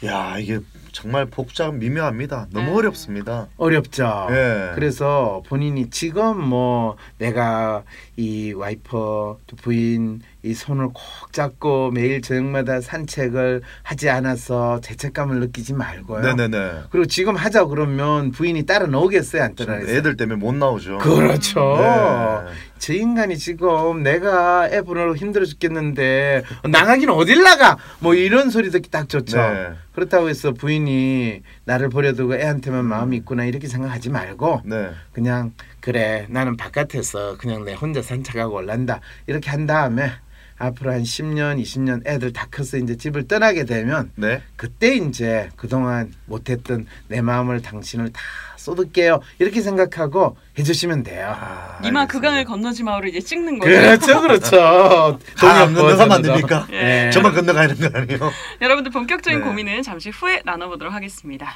네. 0.01 0.07
야 0.07 0.37
이게 0.37 0.59
정말 0.95 1.25
복잡 1.25 1.75
미묘합니다. 1.75 2.47
너무 2.51 2.67
네. 2.67 2.73
어렵습니다. 2.73 3.49
어렵죠. 3.57 4.27
예. 4.31 4.71
그래서 4.75 5.43
본인이 5.45 5.89
지금 5.89 6.41
뭐 6.41 6.95
내가 7.17 7.83
이 8.15 8.53
와이퍼 8.53 9.39
또 9.45 9.55
부인 9.57 10.21
이 10.45 10.53
손을 10.53 10.89
꼭 10.89 11.33
잡고 11.33 11.89
매일 11.91 12.21
저녁마다 12.21 12.79
산책을 12.79 13.61
하지 13.81 14.09
않아서 14.09 14.79
죄책감을 14.81 15.39
느끼지 15.39 15.73
말고요. 15.73 16.21
네네네. 16.21 16.83
그리고 16.91 17.07
지금 17.07 17.35
하자 17.35 17.65
그러면 17.65 18.31
부인이 18.31 18.63
따라 18.65 18.85
나오겠어요, 18.85 19.43
안 19.43 19.55
따라겠어요? 19.55 19.97
애들 19.97 20.17
때문에 20.17 20.37
못 20.37 20.53
나오죠. 20.53 20.99
그렇죠. 20.99 21.77
네. 21.79 22.51
저 22.77 22.93
인간이 22.93 23.37
지금 23.37 24.03
내가 24.03 24.69
애 24.69 24.81
보느라고 24.81 25.15
힘들어 25.15 25.45
죽겠는데 25.45 26.43
나가긴 26.69 27.09
어딜 27.09 27.41
나가? 27.41 27.77
뭐 27.99 28.13
이런 28.13 28.51
소리 28.51 28.69
듣기 28.69 28.91
딱 28.91 29.09
좋죠. 29.09 29.37
네. 29.37 29.71
그렇다고 29.93 30.29
해서 30.29 30.51
부인이 30.51 31.41
나를 31.63 31.89
버려두고 31.89 32.35
애한테만 32.35 32.85
마음이 32.85 33.17
있구나 33.17 33.45
이렇게 33.45 33.67
생각하지 33.67 34.09
말고 34.09 34.61
네. 34.65 34.91
그냥 35.13 35.53
그래 35.79 36.27
나는 36.29 36.57
바깥에서 36.57 37.37
그냥 37.37 37.63
내 37.65 37.73
혼자 37.73 38.01
산책하고 38.01 38.55
올란다 38.55 38.99
이렇게 39.25 39.49
한 39.49 39.65
다음에 39.65 40.11
앞으로 40.57 40.91
한 40.91 41.03
10년 41.03 41.61
20년 41.61 42.07
애들 42.07 42.31
다 42.33 42.47
커서 42.49 42.77
이제 42.77 42.95
집을 42.95 43.27
떠나게 43.27 43.65
되면 43.65 44.11
네. 44.15 44.41
그때 44.55 44.95
이제 44.95 45.49
그동안 45.55 46.13
못했던 46.25 46.85
내 47.07 47.21
마음을 47.21 47.61
당신을 47.61 48.13
다 48.13 48.21
쏟을게요 48.57 49.19
이렇게 49.39 49.61
생각하고 49.61 50.37
해주시면 50.57 51.03
돼요. 51.03 51.35
아, 51.37 51.79
이마. 51.83 52.07
그강을 52.07 52.45
건너지 52.45 52.83
마오를 52.83 53.09
이제 53.09 53.19
찍는 53.19 53.59
거죠. 53.59 53.69
그렇죠, 53.69 54.21
그렇죠. 54.21 55.19
건너가면 55.39 56.01
안 56.01 56.09
저도. 56.09 56.21
됩니까? 56.23 56.67
예. 56.71 57.11
저만 57.13 57.33
건너가는 57.33 57.75
거 57.75 57.89
아니에요? 57.99 58.31
여러분들 58.61 58.91
본격적인 58.91 59.39
네. 59.39 59.45
고민은 59.45 59.83
잠시 59.83 60.09
후에 60.09 60.41
나눠보도록 60.45 60.93
하겠습니다. 60.93 61.55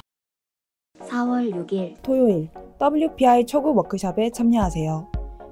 4월 1.00 1.50
6일 1.52 2.02
토요일 2.02 2.48
WPI 2.80 3.46
초급 3.46 3.76
워크숍에 3.78 4.30
참여하세요. 4.30 5.10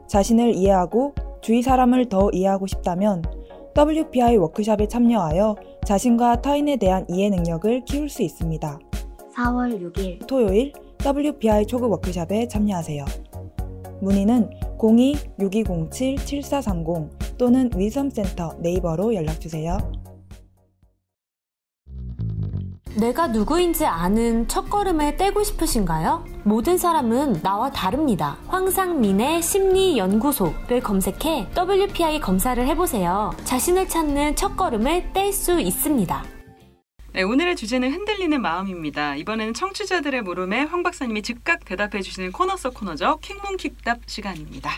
자신을 0.09 0.55
이해하고 0.55 1.15
주위 1.43 1.63
사람을 1.63 2.09
더 2.09 2.31
이해하고 2.33 2.67
싶다면 2.67 3.23
WPI 3.79 4.37
워크숍에 4.39 4.89
참여하여 4.89 5.55
자신과 5.87 6.43
타인에 6.43 6.79
대한 6.79 7.07
이해 7.09 7.31
능력을 7.31 7.85
키울 7.85 8.09
수 8.09 8.25
있습니다. 8.25 8.81
4월 9.37 9.81
6일 9.81 10.27
토요일 10.27 10.73
WPI 11.07 11.67
초급 11.67 11.93
워크숍에 11.93 12.49
참여하세요. 12.49 13.05
문의는 14.01 14.51
02-6207-7430 14.79 17.39
또는 17.39 17.71
위섬센터 17.77 18.57
네이버로 18.59 19.15
연락주세요. 19.15 19.79
내가 22.99 23.29
누구인지 23.29 23.87
아는 23.87 24.49
첫걸음을 24.49 25.17
떼고 25.17 25.45
싶으신가요? 25.45 26.27
모든 26.43 26.77
사람은 26.77 27.43
나와 27.43 27.71
다릅니다. 27.71 28.37
황상민의 28.49 29.41
심리연구소를 29.41 30.81
검색해 30.81 31.51
WPI 31.57 32.19
검사를 32.19 32.67
해보세요. 32.67 33.33
자신을 33.45 33.89
찾는 33.89 34.35
첫걸음을 34.35 35.13
뗄 35.13 35.33
수 35.33 35.61
있습니다. 35.61 36.25
네, 37.13 37.23
오늘의 37.23 37.55
주제는 37.55 37.93
흔들리는 37.93 38.43
마음입니다. 38.43 39.15
이번에는 39.15 39.55
청취자들의 39.55 40.23
물음에 40.23 40.65
황 40.65 40.83
박사님이 40.83 41.23
즉각 41.23 41.65
대답해 41.65 42.03
주시는 42.03 42.33
코너 42.33 42.57
속 42.57 42.75
코너죠. 42.75 43.19
킹문킥답 43.23 44.01
시간입니다. 44.07 44.73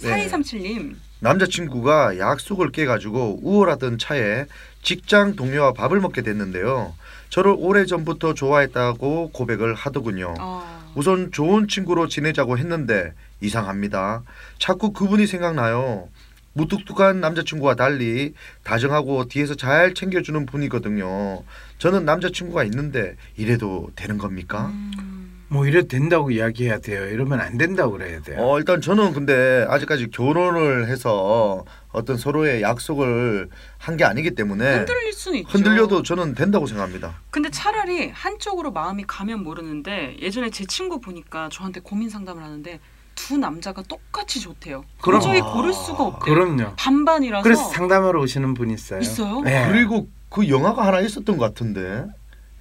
네. 0.00 0.26
4237님. 0.26 0.96
남자친구가 1.20 2.18
약속을 2.18 2.72
깨가지고 2.72 3.38
우울하던 3.42 3.98
차에 3.98 4.46
직장 4.82 5.36
동료와 5.36 5.72
밥을 5.72 6.00
먹게 6.00 6.22
됐는데요. 6.22 6.94
저를 7.32 7.54
오래전부터 7.56 8.34
좋아했다고 8.34 9.30
고백을 9.30 9.72
하더군요. 9.72 10.34
어, 10.38 10.92
우선 10.94 11.32
좋은 11.32 11.66
친구로 11.66 12.06
지내자고 12.06 12.58
했는데 12.58 13.14
이상합니다. 13.40 14.22
자꾸 14.58 14.92
그분이 14.92 15.26
생각나요. 15.26 16.10
무뚝뚝한 16.52 17.22
남자친구와 17.22 17.74
달리 17.74 18.34
다정하고 18.64 19.28
뒤에서 19.28 19.54
잘 19.54 19.94
챙겨주는 19.94 20.44
분이거든요. 20.44 21.42
저는 21.78 22.04
남자친구가 22.04 22.64
있는데 22.64 23.16
이래도 23.38 23.88
되는 23.96 24.18
겁니까? 24.18 24.66
음, 24.66 25.44
뭐 25.48 25.66
이래도 25.66 25.88
된다고 25.88 26.30
이야기해야 26.30 26.80
돼요. 26.80 27.06
이러면 27.06 27.40
안 27.40 27.56
된다고 27.56 27.92
그래야 27.92 28.20
돼요. 28.20 28.36
어 28.40 28.58
일단 28.58 28.82
저는 28.82 29.14
근데 29.14 29.64
아직까지 29.70 30.10
결혼을 30.10 30.86
해서 30.88 31.64
어떤 31.92 32.16
서로의 32.16 32.62
약속을 32.62 33.48
한 33.78 33.96
게 33.96 34.04
아니기 34.04 34.34
때문에 34.34 34.78
흔들릴 34.78 35.12
수는 35.12 35.38
있죠. 35.40 35.48
네. 35.48 35.52
흔들려도 35.52 36.02
저는 36.02 36.34
된다고 36.34 36.66
생각합니다. 36.66 37.14
근데 37.30 37.50
차라리 37.50 38.08
한쪽으로 38.10 38.70
마음이 38.72 39.04
가면 39.06 39.42
모르는데 39.42 40.16
예전에 40.20 40.48
제 40.50 40.64
친구 40.64 41.00
보니까 41.00 41.48
저한테 41.52 41.80
고민 41.80 42.08
상담을 42.08 42.42
하는데 42.42 42.80
두 43.14 43.36
남자가 43.36 43.82
똑같이 43.82 44.40
좋대요. 44.40 44.84
그럼. 45.02 45.20
도저히 45.20 45.40
고를 45.42 45.72
수가 45.74 46.02
없대요. 46.04 46.34
그럼요. 46.34 46.74
반반이라서 46.76 47.42
그래서 47.42 47.64
상담하러 47.68 48.20
오시는 48.22 48.54
분 48.54 48.70
있어요. 48.70 49.00
있어요? 49.00 49.40
네. 49.42 49.68
그리고 49.68 50.08
그 50.30 50.48
영화가 50.48 50.86
하나 50.86 51.00
있었던 51.00 51.36
것 51.36 51.44
같은데 51.44 52.06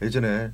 예전에 0.02 0.28
아, 0.28 0.52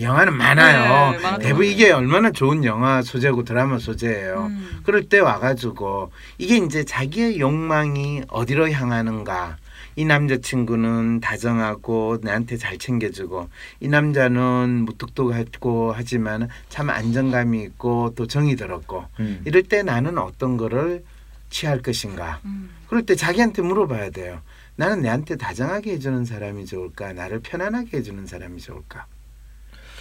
영화는 0.00 0.34
많아요. 0.36 1.12
네, 1.12 1.38
대부분 1.38 1.66
것 1.66 1.72
이게 1.72 1.90
얼마나 1.90 2.30
좋은 2.30 2.64
영화 2.64 3.02
소재고 3.02 3.44
드라마 3.44 3.78
소재예요. 3.78 4.46
음. 4.50 4.80
그럴 4.84 5.04
때 5.08 5.18
와가지고 5.18 6.10
이게 6.38 6.56
이제 6.56 6.84
자기의 6.84 7.40
욕망이 7.40 8.22
어디로 8.28 8.70
향하는가. 8.70 9.56
이 9.96 10.04
남자친구는 10.04 11.18
다정하고 11.18 12.18
나한테 12.22 12.56
잘 12.56 12.78
챙겨주고 12.78 13.48
이 13.80 13.88
남자는 13.88 14.84
무뚝뚝하고 14.86 15.92
하지만 15.92 16.48
참 16.68 16.88
안정감이 16.88 17.60
있고 17.62 18.12
또 18.14 18.28
정이 18.28 18.54
들었고 18.54 19.06
음. 19.18 19.42
이럴 19.44 19.64
때 19.64 19.82
나는 19.82 20.18
어떤 20.18 20.56
거를 20.56 21.02
취할 21.50 21.82
것인가. 21.82 22.38
음. 22.44 22.70
그럴 22.86 23.04
때 23.06 23.16
자기한테 23.16 23.62
물어봐야 23.62 24.10
돼요. 24.10 24.40
나는 24.76 25.02
내한테 25.02 25.34
다정하게 25.34 25.94
해주는 25.94 26.24
사람이 26.24 26.66
좋을까? 26.66 27.12
나를 27.12 27.40
편안하게 27.40 27.96
해주는 27.96 28.24
사람이 28.24 28.60
좋을까? 28.60 29.06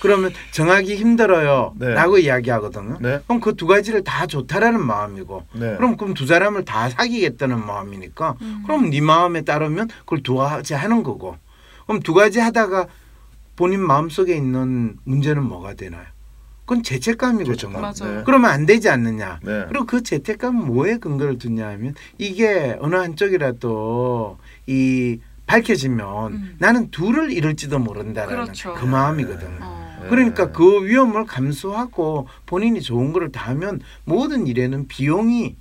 그러면 0.02 0.32
정하기 0.52 0.96
힘들어요. 0.96 1.74
네. 1.78 1.94
라고 1.94 2.18
이야기하거든요. 2.18 2.98
네. 3.02 3.20
그럼 3.28 3.40
그 3.42 3.54
두 3.58 3.66
가지를 3.66 4.04
다 4.04 4.28
좋다라는 4.28 4.86
마음이고 4.86 5.44
네. 5.54 5.76
그럼 5.78 5.98
그럼 5.98 6.14
두 6.14 6.28
사람을 6.28 6.64
다 6.66 6.90
사귀겠다는 6.90 7.66
마음이니까 7.66 8.36
음. 8.42 8.64
그럼 8.66 8.90
네 8.90 9.02
마음에 9.02 9.42
따르면 9.42 9.88
그걸 10.02 10.22
두 10.22 10.36
가지 10.36 10.74
하는 10.76 11.02
거고 11.04 11.36
그럼 11.88 12.02
두 12.02 12.14
가지 12.14 12.40
하다가 12.40 12.88
본인 13.56 13.80
마음속에 13.82 14.36
있는 14.36 14.98
문제는 15.06 15.42
뭐가 15.44 15.74
되나요? 15.74 16.04
그건 16.66 16.84
죄책감이고 16.84 17.56
죄책감. 17.56 17.74
정말. 17.74 17.94
맞아요. 17.98 18.18
네. 18.18 18.24
그러면 18.26 18.52
안 18.52 18.66
되지 18.66 18.90
않느냐? 18.90 19.40
네. 19.42 19.66
그리고 19.70 19.86
그 19.86 20.04
죄책감은 20.04 20.66
뭐에 20.68 20.98
근거를 20.98 21.40
두냐 21.40 21.66
하면 21.70 21.96
이게 22.18 22.78
어느 22.82 22.96
한쪽이라도 22.96 24.38
이 24.68 25.20
밝혀지면 25.48 26.34
음. 26.34 26.56
나는 26.60 26.92
둘을 26.92 27.32
잃을지도 27.32 27.80
모른다라는 27.80 28.44
그렇죠. 28.44 28.74
그 28.74 28.86
마음이거든 28.86 29.48
요. 29.48 29.58
어. 29.62 29.87
네. 30.02 30.10
그러니까 30.10 30.52
그 30.52 30.86
위험을 30.86 31.26
감수하고 31.26 32.28
본인이 32.46 32.82
좋은 32.82 33.14
거를 33.14 33.32
다 33.32 33.50
하면 33.52 33.80
모든 34.06 34.48
일에는 34.48 34.88
비용이 34.88 35.56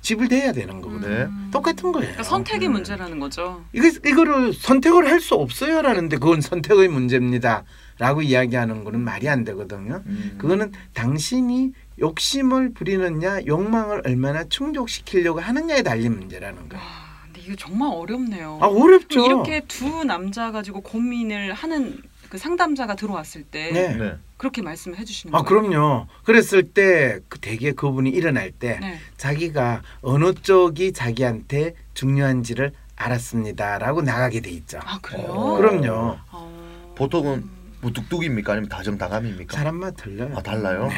지불돼야 0.00 0.52
되는 0.52 0.80
거거든요. 0.80 1.08
네. 1.08 1.22
음. 1.24 1.48
똑같은 1.52 1.90
거예요. 1.92 2.06
그러니까 2.06 2.22
선택의 2.22 2.68
음. 2.68 2.72
문제라는 2.72 3.18
거죠. 3.18 3.64
이거 3.72 3.88
이거를 4.06 4.52
선택을 4.52 5.10
할 5.10 5.20
수 5.20 5.34
없어요라는데 5.34 6.18
그건 6.18 6.40
선택의 6.40 6.88
문제입니다라고 6.88 8.22
이야기하는 8.22 8.84
거는 8.84 9.00
말이 9.00 9.28
안 9.28 9.44
되거든요. 9.44 10.02
음. 10.06 10.36
그거는 10.38 10.72
당신이 10.94 11.72
욕심을 11.98 12.72
부리느냐 12.74 13.40
욕망을 13.46 14.02
얼마나 14.04 14.44
충족시키려고 14.44 15.40
하느냐에 15.40 15.82
달린 15.82 16.16
문제라는 16.16 16.68
거예요. 16.68 16.82
와, 16.82 16.88
근데 17.24 17.40
이거 17.40 17.56
정말 17.56 17.90
어렵네요. 17.92 18.60
아 18.62 18.66
어렵죠. 18.66 19.26
이렇게 19.26 19.62
두 19.66 20.04
남자 20.04 20.52
가지고 20.52 20.80
고민을 20.82 21.52
하는 21.54 22.00
그 22.28 22.38
상담자가 22.38 22.94
들어왔을 22.94 23.42
때 23.44 23.70
네. 23.72 23.94
네. 23.96 24.16
그렇게 24.36 24.62
말씀을 24.62 24.98
해주시는 24.98 25.34
아 25.34 25.42
거예요. 25.42 25.62
그럼요. 25.62 26.06
그랬을 26.24 26.62
때 26.72 27.20
그 27.28 27.38
대개 27.40 27.72
그분이 27.72 28.10
일어날 28.10 28.50
때 28.50 28.78
네. 28.80 28.98
자기가 29.16 29.82
어느 30.02 30.32
쪽이 30.34 30.92
자기한테 30.92 31.74
중요한지를 31.94 32.72
알았습니다라고 32.96 34.02
나가게 34.02 34.40
돼 34.40 34.50
있죠. 34.50 34.78
아 34.84 34.98
그래요? 35.00 35.26
어. 35.28 35.56
그럼요. 35.56 36.16
어. 36.32 36.92
보통은 36.96 37.44
무뚝뚝입니까 37.80 38.52
아니면 38.52 38.68
다정다감입니까? 38.68 39.56
사람마다 39.56 39.96
틀려요. 40.02 40.34
아 40.36 40.42
달라요? 40.42 40.88
네. 40.88 40.94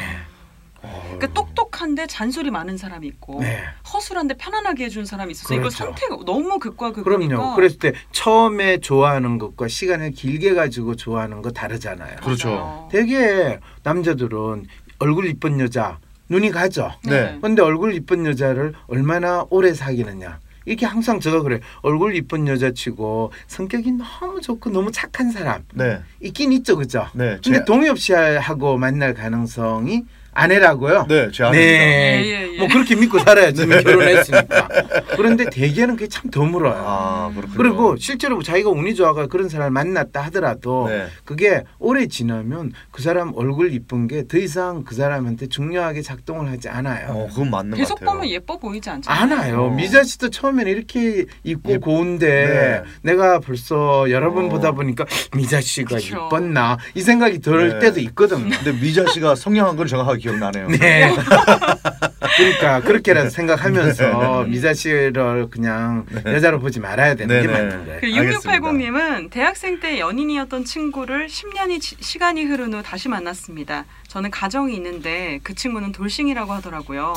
어. 0.83 1.01
그러니까 1.17 1.27
똑똑한데 1.27 2.07
잔소리 2.07 2.51
많은 2.51 2.77
사람이 2.77 3.07
있고 3.07 3.39
네. 3.41 3.63
허술한데 3.93 4.35
편안하게 4.37 4.85
해준 4.85 5.05
사람이 5.05 5.31
있어서 5.31 5.53
이거 5.53 5.63
그렇죠. 5.63 5.77
선택 5.77 6.09
너무 6.25 6.59
극과 6.59 6.91
극이니까. 6.91 7.35
그럼요. 7.35 7.55
그랬을 7.55 7.79
때 7.79 7.93
처음에 8.11 8.79
좋아하는 8.79 9.37
것과 9.37 9.67
시간을 9.67 10.11
길게 10.11 10.53
가지고 10.53 10.95
좋아하는 10.95 11.41
거 11.41 11.51
다르잖아요. 11.51 12.17
그렇죠. 12.17 12.89
되게 12.91 13.59
남자들은 13.83 14.65
얼굴 14.99 15.27
이쁜 15.27 15.59
여자 15.59 15.99
눈이 16.29 16.51
가죠. 16.51 16.91
네. 17.03 17.37
근데 17.41 17.61
얼굴 17.61 17.93
이쁜 17.93 18.25
여자를 18.25 18.73
얼마나 18.87 19.45
오래 19.49 19.73
사귀느냐 19.73 20.39
이렇게 20.65 20.85
항상 20.85 21.19
제가 21.19 21.41
그래 21.41 21.59
얼굴 21.81 22.15
이쁜 22.15 22.47
여자치고 22.47 23.31
성격이 23.47 23.93
너무 23.93 24.41
좋고 24.41 24.69
너무 24.69 24.91
착한 24.91 25.31
사람 25.31 25.63
네. 25.73 25.99
있긴 26.21 26.51
있죠 26.53 26.77
그죠? 26.77 27.07
네. 27.13 27.39
근데 27.43 27.59
제, 27.59 27.65
동엽 27.65 27.97
씨하고 27.97 28.77
만날 28.77 29.13
가능성이 29.13 30.03
아내라고요? 30.33 31.05
네, 31.09 31.29
제 31.31 31.43
아내입니다. 31.43 31.51
네. 31.51 32.21
예, 32.23 32.25
예, 32.25 32.53
예. 32.53 32.57
뭐 32.59 32.67
그렇게 32.67 32.95
믿고 32.95 33.19
살아야지 33.19 33.65
뭐 33.65 33.77
결혼했으니까. 33.79 34.67
그런데 35.17 35.45
대개는 35.49 35.95
그게 35.95 36.07
참 36.07 36.29
드물어요. 36.31 36.75
아, 36.77 37.31
그렇군요. 37.35 37.57
그리고 37.57 37.95
실제로 37.97 38.41
자기가 38.41 38.69
운이 38.69 38.95
좋아가 38.95 39.27
그런 39.27 39.49
사람을 39.49 39.71
만났다 39.71 40.21
하더라도 40.23 40.87
네. 40.87 41.07
그게 41.25 41.63
오래 41.79 42.07
지나면 42.07 42.71
그 42.91 43.01
사람 43.01 43.33
얼굴 43.35 43.73
이쁜 43.73 44.07
게 44.07 44.21
더 44.31 44.37
이상 44.37 44.83
그 44.83 44.95
사람한테 44.95 45.47
중요하게 45.47 46.01
작동을 46.01 46.49
하지 46.49 46.69
않아요. 46.69 47.07
어, 47.09 47.27
그건 47.29 47.49
맞는 47.49 47.71
것 47.71 47.77
계속 47.77 47.99
같아요. 47.99 48.15
보면 48.15 48.29
예뻐 48.29 48.57
보이지 48.57 48.89
않잖아요. 48.89 49.21
않아요. 49.23 49.63
어. 49.65 49.69
미자 49.71 50.03
씨도 50.03 50.29
처음에는 50.29 50.71
이렇게 50.71 51.25
입고 51.43 51.73
예. 51.73 51.77
고운데 51.77 52.27
네. 52.47 52.83
내가 53.11 53.39
벌써 53.39 54.09
여러 54.09 54.31
번 54.31 54.45
어. 54.45 54.49
보다 54.49 54.71
보니까 54.71 55.05
미자 55.35 55.59
씨가 55.59 55.95
그쵸. 55.95 56.15
이뻤나 56.27 56.77
이 56.93 57.01
생각이 57.01 57.39
들 57.39 57.69
네. 57.73 57.79
때도 57.79 57.99
있거든요. 58.01 58.55
근데 58.63 58.71
미자 58.79 59.05
씨가 59.07 59.35
성형한 59.35 59.75
건 59.75 59.87
정확하게 59.87 60.20
기억나네요. 60.21 60.67
네. 60.69 61.11
그러니까 62.37 62.81
그렇게라도 62.81 63.29
생각하면서 63.29 64.43
네. 64.45 64.49
미자 64.49 64.73
씨를 64.73 65.47
그냥 65.49 66.05
여자로 66.25 66.59
보지 66.59 66.79
말아야 66.79 67.15
되는 67.15 67.41
게 67.41 67.47
네, 67.47 67.53
네. 67.53 67.59
맞는 67.59 67.85
거예요. 67.85 67.99
그 68.01 68.07
알겠습니다. 68.07 68.59
6680님은 68.59 69.29
대학생 69.31 69.79
때 69.79 69.99
연인이었던 69.99 70.63
친구를 70.65 71.27
10년이 71.27 71.81
지- 71.81 71.97
시간이 71.99 72.43
흐른 72.45 72.73
후 72.73 72.81
다시 72.83 73.09
만났습니다. 73.09 73.85
저는 74.07 74.31
가정이 74.31 74.73
있는데 74.75 75.39
그 75.43 75.53
친구는 75.55 75.91
돌싱이라고 75.91 76.53
하더라고요. 76.53 77.13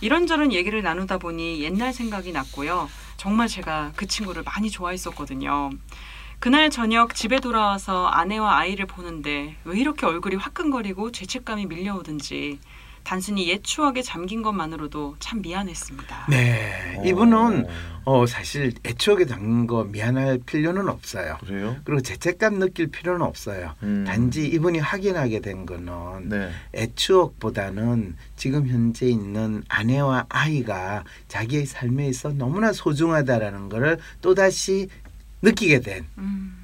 이런저런 0.00 0.52
얘기를 0.52 0.82
나누다 0.82 1.18
보니 1.18 1.62
옛날 1.62 1.92
생각이 1.92 2.32
났고요. 2.32 2.88
정말 3.16 3.48
제가 3.48 3.92
그 3.96 4.06
친구를 4.06 4.42
많이 4.44 4.70
좋아했었거든요. 4.70 5.70
그날 6.44 6.68
저녁 6.68 7.14
집에 7.14 7.40
돌아와서 7.40 8.04
아내와 8.06 8.58
아이를 8.58 8.84
보는데 8.84 9.56
왜 9.64 9.80
이렇게 9.80 10.04
얼굴이 10.04 10.36
화끈거리고 10.36 11.10
죄책감이 11.10 11.64
밀려오든지 11.64 12.58
단순히 13.02 13.48
옛 13.48 13.62
추억에 13.62 14.02
잠긴 14.02 14.42
것만으로도 14.42 15.16
참 15.20 15.40
미안했습니다. 15.40 16.26
네, 16.28 16.98
어. 16.98 17.02
이분은 17.02 17.66
어 18.04 18.26
사실 18.26 18.74
애초에 18.84 19.24
담는 19.24 19.66
거 19.66 19.84
미안할 19.84 20.38
필요는 20.44 20.90
없어요. 20.90 21.38
그래요? 21.40 21.76
그리고 21.84 22.02
죄책감 22.02 22.58
느낄 22.58 22.88
필요는 22.88 23.22
없어요. 23.22 23.72
음. 23.82 24.04
단지 24.06 24.46
이분이 24.46 24.80
확인하게 24.80 25.40
된 25.40 25.64
거는 25.64 26.28
네. 26.28 26.50
애추억보다는 26.74 28.16
지금 28.36 28.68
현재 28.68 29.06
있는 29.06 29.62
아내와 29.68 30.26
아이가 30.28 31.04
자기의 31.28 31.64
삶에 31.64 32.06
있어 32.08 32.34
너무나 32.34 32.74
소중하다라는 32.74 33.70
것을 33.70 33.98
또다시 34.20 34.90
느끼게 35.44 35.80
된 35.80 36.06
음. 36.18 36.56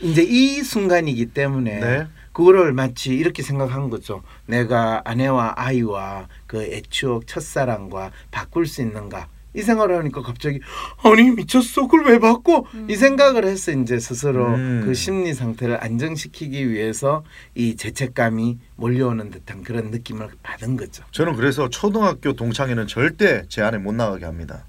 이제 0.00 0.22
이 0.22 0.62
순간이기 0.62 1.26
때문에 1.26 1.80
네. 1.80 2.06
그거를 2.32 2.74
마치 2.74 3.14
이렇게 3.14 3.42
생각한 3.42 3.88
거죠. 3.88 4.22
내가 4.44 5.00
아내와 5.06 5.54
아이와 5.56 6.28
그 6.46 6.62
애추억 6.62 7.26
첫사랑과 7.26 8.10
바꿀 8.30 8.66
수 8.66 8.82
있는가? 8.82 9.28
이 9.54 9.62
생각을 9.62 9.96
하니까 9.96 10.20
갑자기 10.20 10.60
아니 11.02 11.30
미쳤어 11.30 11.88
그걸 11.88 12.12
왜 12.12 12.18
바꿔 12.18 12.66
음. 12.74 12.88
이 12.90 12.94
생각을 12.94 13.46
해서 13.46 13.72
이제 13.72 13.98
스스로 13.98 14.48
음. 14.48 14.82
그 14.84 14.92
심리 14.92 15.32
상태를 15.32 15.82
안정시키기 15.82 16.70
위해서 16.70 17.24
이 17.54 17.74
죄책감이 17.74 18.58
몰려오는 18.76 19.30
듯한 19.30 19.62
그런 19.62 19.90
느낌을 19.90 20.28
받은 20.42 20.76
거죠 20.76 21.04
저는 21.10 21.36
그래서 21.36 21.70
초등학교 21.70 22.34
동창회는 22.34 22.86
절대 22.86 23.44
제 23.48 23.62
아내 23.62 23.78
못 23.78 23.94
나가게 23.94 24.26
합니다. 24.26 24.66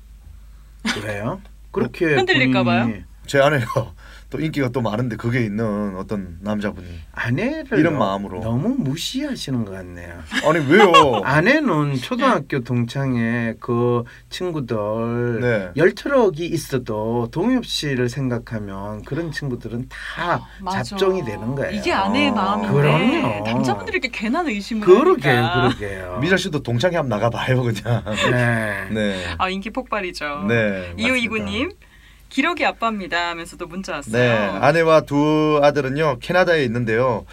그래요 0.84 1.42
그렇게 1.72 2.16
흔들릴까 2.16 2.64
봐요? 2.64 2.94
제 3.28 3.40
아내가 3.40 3.92
또 4.30 4.42
인기가 4.42 4.68
또 4.70 4.82
많은데 4.82 5.16
그게 5.16 5.42
있는 5.46 5.96
어떤 5.96 6.38
남자분이 6.42 6.86
아내를 7.14 7.80
이런 7.80 7.94
너- 7.94 8.00
마음으로. 8.00 8.42
너무 8.42 8.76
무시하시는 8.78 9.64
것 9.64 9.72
같네요 9.72 10.20
아니 10.46 10.66
왜요? 10.70 11.22
아내는 11.24 11.96
초등학교 11.96 12.60
동창회 12.62 13.56
그 13.62 14.04
친구들 14.30 15.40
네. 15.40 15.70
열 15.78 15.94
트럭이 15.96 16.46
있어도 16.46 17.30
동엽 17.32 17.66
씨를 17.66 18.10
생각하면 18.10 19.02
그런 19.04 19.32
친구들은 19.32 19.88
다 19.88 20.46
맞아. 20.62 20.84
잡종이 20.84 21.24
되는 21.24 21.56
거예요. 21.56 21.72
이게 21.72 21.94
아내의 21.94 22.30
아, 22.32 22.34
마음인데 22.34 22.74
그럼요. 22.74 23.44
남자분들이 23.46 23.98
이렇게 23.98 24.10
괜한 24.12 24.48
의심을 24.48 24.86
그러게 24.86 25.30
하니까. 25.30 25.78
그러게요. 25.78 26.20
미자 26.22 26.36
씨도 26.38 26.64
동창회 26.64 26.98
한번 26.98 27.18
나가봐요 27.18 27.62
그냥. 27.64 28.04
네. 28.32 28.88
네. 28.92 29.36
아 29.38 29.48
인기 29.50 29.70
폭발이죠. 29.70 30.46
네. 30.50 30.94
이호 30.98 31.16
이구님 31.16 31.72
기러기 32.30 32.66
아빠입니다 32.66 33.30
하면서도 33.30 33.68
문자 33.68 33.94
왔어요. 33.94 34.12
네, 34.12 34.30
아내와 34.30 35.02
두 35.02 35.60
아들은요 35.64 36.18
캐나다에 36.20 36.64
있는데요. 36.66 37.26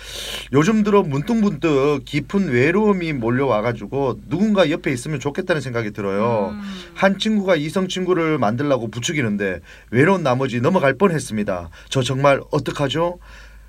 요즘 0.52 0.82
들어 0.82 1.02
문득문득 1.02 2.04
깊은 2.04 2.48
외로움이 2.50 3.12
몰려와가지고 3.12 4.20
누군가 4.28 4.70
옆에 4.70 4.92
있으면 4.92 5.20
좋겠다는 5.20 5.60
생각이 5.60 5.92
들어요. 5.92 6.50
음. 6.52 6.62
한 6.94 7.18
친구가 7.18 7.56
이성 7.56 7.88
친구를 7.88 8.38
만들라고 8.38 8.88
부추기는데 8.88 9.60
외로운 9.90 10.22
나머지 10.22 10.60
넘어갈 10.60 10.94
뻔했습니다. 10.96 11.70
저 11.88 12.02
정말 12.02 12.40
어떡하죠? 12.50 13.18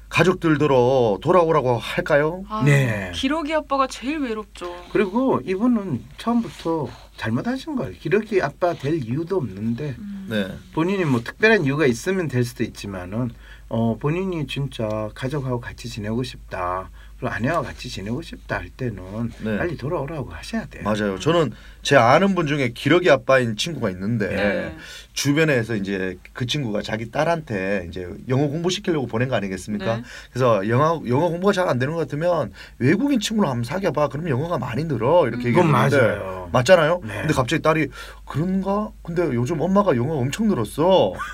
가족들더러 0.10 1.18
돌아오라고 1.22 1.78
할까요? 1.78 2.44
아유, 2.48 2.66
네. 2.66 3.12
기러기 3.14 3.54
아빠가 3.54 3.88
제일 3.88 4.20
외롭죠. 4.20 4.74
그리고 4.94 5.42
이분은 5.44 6.04
처음부터 6.18 6.88
잘못하신 7.18 7.76
거예요. 7.76 7.94
기러기 7.94 8.42
아빠 8.42 8.74
될 8.74 8.96
이유도 8.96 9.38
없는데 9.38 9.96
음. 9.98 10.28
네, 10.30 10.58
본인이 10.74 11.06
뭐 11.06 11.22
특별한 11.22 11.66
이유가 11.66 11.86
있으면 11.86 12.28
될 12.28 12.44
수도 12.44 12.64
있지만은 12.64 13.32
어 13.68 13.98
본인이 13.98 14.46
진짜 14.48 15.10
가족하고 15.16 15.60
같이 15.60 15.90
지내고 15.90 16.24
싶다. 16.24 16.90
그리고 17.18 17.34
아내와 17.34 17.62
같이 17.62 17.90
지내고 17.90 18.22
싶다 18.22 18.58
할 18.58 18.70
때는 18.70 19.32
네. 19.44 19.58
빨리 19.58 19.78
돌아오라고 19.78 20.32
하셔야 20.32 20.66
돼요. 20.66 20.84
맞아요. 20.84 21.18
저는 21.18 21.52
제 21.86 21.96
아는 21.96 22.34
분 22.34 22.48
중에 22.48 22.70
기러기 22.74 23.12
아빠인 23.12 23.56
친구가 23.56 23.92
있는데 23.92 24.28
네. 24.28 24.76
주변에서 25.14 25.76
이제 25.76 26.18
그 26.34 26.48
친구가 26.48 26.82
자기 26.82 27.12
딸한테 27.12 27.86
이제 27.88 28.08
영어 28.28 28.48
공부 28.48 28.72
시키려고 28.72 29.06
보낸 29.06 29.30
거 29.30 29.36
아니겠습니까? 29.36 29.98
네. 29.98 30.04
그래서 30.34 30.68
영어 30.68 31.00
영어 31.08 31.30
공부가 31.30 31.54
잘 31.54 31.66
안 31.70 31.78
되는 31.80 31.94
것 31.94 32.00
같으면 32.02 32.52
외국인 32.80 33.20
친구로 33.20 33.48
한번 33.50 33.64
사귀어 33.64 33.92
봐. 33.92 34.08
그럼 34.08 34.30
영어가 34.30 34.58
많이 34.58 34.84
늘어 34.86 35.28
이렇게 35.28 35.44
음. 35.46 35.48
얘기했는데 35.50 35.98
맞아요. 35.98 36.50
맞잖아요. 36.52 37.02
네. 37.04 37.14
근데 37.20 37.34
갑자기 37.36 37.62
딸이 37.62 37.88
그런가? 38.26 38.90
근데 39.04 39.22
요즘 39.36 39.62
엄마가 39.62 39.96
영어 39.96 40.16
엄청 40.16 40.48
늘었어. 40.48 41.14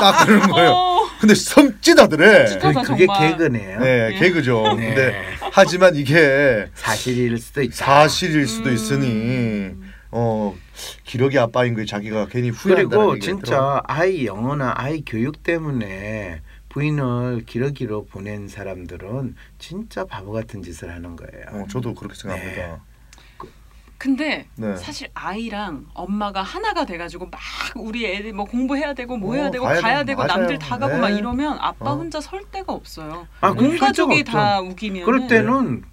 딱 0.00 0.26
그러는 0.26 0.48
거예요. 0.50 0.70
어, 0.72 1.00
근데 1.20 1.34
섬찟하더래. 1.34 2.46
찌릿하다, 2.48 2.82
그게 2.82 3.06
정말. 3.06 3.30
개그네요. 3.36 3.80
네, 3.80 4.10
예. 4.14 4.18
개그죠. 4.18 4.62
네. 4.78 4.86
근데 4.88 5.14
하지만 5.52 5.94
이게 5.96 6.66
사실일 6.74 7.38
수도 7.38 7.62
있다. 7.62 7.74
사실일 7.74 8.46
수도 8.46 8.70
음. 8.70 8.74
있으니 8.74 9.06
어 10.10 10.54
기러기 11.04 11.38
아빠인 11.38 11.74
거 11.74 11.84
자기가 11.84 12.26
괜히 12.26 12.50
후회한다는 12.50 12.88
그리고 12.88 13.14
얘기가 13.14 13.24
진짜 13.24 13.54
있더라고요. 13.56 13.80
아이 13.84 14.26
영어나 14.26 14.72
아이 14.76 15.02
교육 15.04 15.42
때문에 15.42 16.40
부인을 16.68 17.44
기러기로 17.46 18.06
보낸 18.06 18.48
사람들은 18.48 19.36
진짜 19.58 20.04
바보 20.04 20.32
같은 20.32 20.62
짓을 20.62 20.92
하는 20.92 21.16
거예요. 21.16 21.44
어, 21.52 21.66
저도 21.68 21.94
그렇게 21.94 22.14
생각합니다. 22.16 22.80
근데 23.96 24.46
네. 24.56 24.76
사실 24.76 25.08
아이랑 25.14 25.86
엄마가 25.94 26.42
하나가 26.42 26.84
돼가지고 26.84 27.26
막 27.26 27.40
우리 27.76 28.04
애들 28.04 28.34
뭐 28.34 28.44
공부해야 28.44 28.92
되고 28.92 29.16
뭐 29.16 29.34
해야 29.34 29.46
어, 29.46 29.50
되고 29.50 29.64
가야 29.64 29.80
가야, 29.80 30.04
되고, 30.04 30.18
맞아요. 30.18 30.40
남들 30.40 30.58
다 30.58 30.76
가고 30.78 30.94
네. 30.94 31.00
막 31.00 31.08
이러면 31.08 31.56
아빠 31.58 31.92
어. 31.92 31.96
혼자 31.96 32.20
설 32.20 32.42
데가 32.50 32.72
없어요. 32.72 33.26
아, 33.40 33.48
온 33.50 33.78
가족이 33.78 34.24
다 34.24 34.58
없죠. 34.58 34.72
우기면 34.72 35.04
그럴 35.06 35.26
때는 35.26 35.84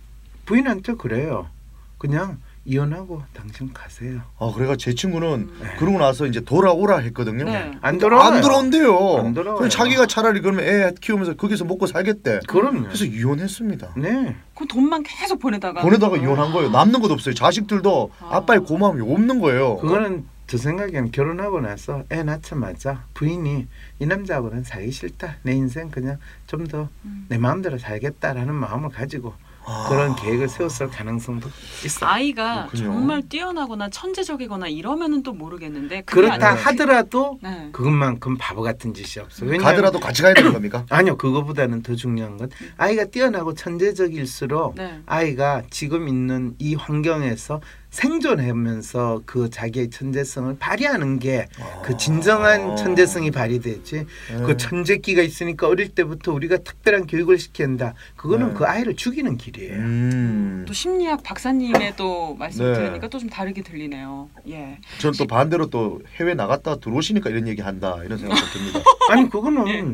부인한테 0.45 0.95
그래요. 0.95 1.49
그냥 1.97 2.41
이혼하고 2.63 3.23
당신 3.33 3.73
가세요. 3.73 4.21
아 4.37 4.51
그래가 4.53 4.75
제 4.75 4.93
친구는 4.93 5.27
음. 5.29 5.57
네. 5.61 5.75
그러고 5.77 5.97
나서 5.97 6.27
이제 6.27 6.41
돌아오라 6.41 6.99
했거든요. 6.99 7.45
네. 7.45 7.71
안 7.81 7.97
돌아와요. 7.97 8.35
안 8.35 8.41
돌아온대요. 8.41 9.17
안 9.17 9.33
돌아와요. 9.33 9.67
자기가 9.67 10.05
차라리 10.05 10.41
그러면 10.41 10.65
애 10.65 10.91
키우면서 11.01 11.35
거기서 11.35 11.65
먹고 11.65 11.87
살겠대. 11.87 12.41
그럼요. 12.47 12.83
그래서 12.83 13.05
이혼했습니다. 13.05 13.93
네. 13.97 14.35
그 14.55 14.67
돈만 14.67 15.01
계속 15.03 15.39
보내다가 15.39 15.81
보내다가 15.81 16.17
이혼한 16.17 16.51
거예요. 16.51 16.69
남는 16.69 17.01
것도 17.01 17.13
없어요. 17.13 17.33
자식들도 17.33 18.11
아. 18.19 18.37
아빠의 18.37 18.59
고마움이 18.61 19.01
없는 19.01 19.39
거예요. 19.39 19.77
그거는 19.77 20.25
제 20.45 20.57
생각에는 20.57 21.11
결혼하고 21.11 21.61
나서 21.61 22.03
애 22.11 22.23
낳자마자 22.23 23.05
부인이 23.15 23.67
이 23.99 24.05
남자하고는 24.05 24.65
살기 24.65 24.91
싫다. 24.91 25.37
내 25.41 25.53
인생 25.53 25.89
그냥 25.89 26.17
좀 26.45 26.67
더내 26.67 26.89
음. 27.05 27.27
마음대로 27.39 27.79
살겠다라는 27.79 28.53
마음을 28.53 28.89
가지고 28.89 29.33
아. 29.65 29.85
그런 29.89 30.15
계획을 30.15 30.49
세웠을 30.49 30.89
가능성도 30.89 31.49
있어. 31.85 32.05
요 32.05 32.09
아이가 32.09 32.67
그렇군요. 32.67 32.83
정말 32.93 33.21
뛰어나거나 33.21 33.89
천재적이거나 33.89 34.67
이러면은 34.67 35.23
또 35.23 35.33
모르겠는데 35.33 36.01
그렇다 36.01 36.53
하더라도 36.53 37.39
네. 37.41 37.69
그것만큼 37.71 38.37
바보 38.37 38.61
같은 38.61 38.93
짓이 38.93 39.23
없어. 39.23 39.45
왜냐하면 39.45 39.65
가더라도 39.65 39.99
같이 39.99 40.21
가야 40.21 40.33
되는 40.33 40.51
겁니까? 40.53 40.85
아니요 40.89 41.17
그거보다는 41.17 41.81
더 41.83 41.95
중요한 41.95 42.37
건 42.37 42.49
아이가 42.77 43.05
뛰어나고 43.05 43.53
천재적일수록 43.53 44.75
네. 44.75 45.01
아이가 45.05 45.61
지금 45.69 46.07
있는 46.07 46.55
이 46.59 46.75
환경에서 46.75 47.61
생존하면서 47.91 49.21
그 49.25 49.49
자기의 49.49 49.89
천재성을 49.89 50.57
발휘하는 50.57 51.19
게 51.19 51.47
그 51.83 51.97
진정한 51.97 52.75
천재성이 52.75 53.31
발휘되지 53.31 53.95
네. 53.95 54.43
그 54.45 54.55
천재기가 54.57 55.21
있으니까 55.21 55.67
어릴 55.67 55.89
때부터 55.89 56.31
우리가 56.33 56.57
특별한 56.57 57.07
교육을 57.07 57.37
시킨다 57.37 57.93
그거는 58.15 58.49
네. 58.49 58.53
그 58.53 58.65
아이를 58.65 58.95
죽이는 58.95 59.37
길이에요 59.37 59.73
음. 59.73 60.65
또 60.67 60.73
심리학 60.73 61.23
박사님의 61.23 61.93
또 61.97 62.35
말씀을 62.35 62.73
네. 62.73 62.79
들으니까 62.79 63.07
또 63.07 63.21
좀 63.21 63.29
다르게 63.29 63.61
들리네요. 63.61 64.29
예. 64.49 64.79
저는 64.97 65.15
또 65.19 65.27
반대로 65.27 65.69
또 65.69 66.01
해외 66.15 66.33
나갔다 66.33 66.77
들어오시니까 66.77 67.29
이런 67.29 67.47
얘기 67.47 67.61
한다 67.61 67.99
이런 68.03 68.17
생각도 68.17 68.43
듭니다. 68.47 68.79
아니 69.11 69.29
그거는 69.29 69.67
예. 69.67 69.85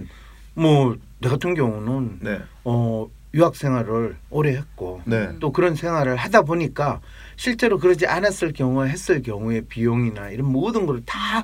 뭐내 0.53 1.27
같은 1.29 1.53
경우는 1.55 2.19
네, 2.21 2.39
어 2.63 3.09
유학 3.33 3.57
생활을 3.57 4.15
오래 4.29 4.51
했고 4.55 5.01
네, 5.03 5.33
또 5.41 5.51
그런 5.51 5.75
생활을 5.75 6.15
하다 6.15 6.43
보니까 6.43 7.01
실제로 7.37 7.77
그러지 7.79 8.05
않았을 8.07 8.51
경우에 8.53 8.89
했을 8.89 9.21
경우에 9.21 9.61
비용이나 9.61 10.29
이런 10.31 10.51
모든 10.51 10.85
걸 10.85 11.01
다 11.05 11.43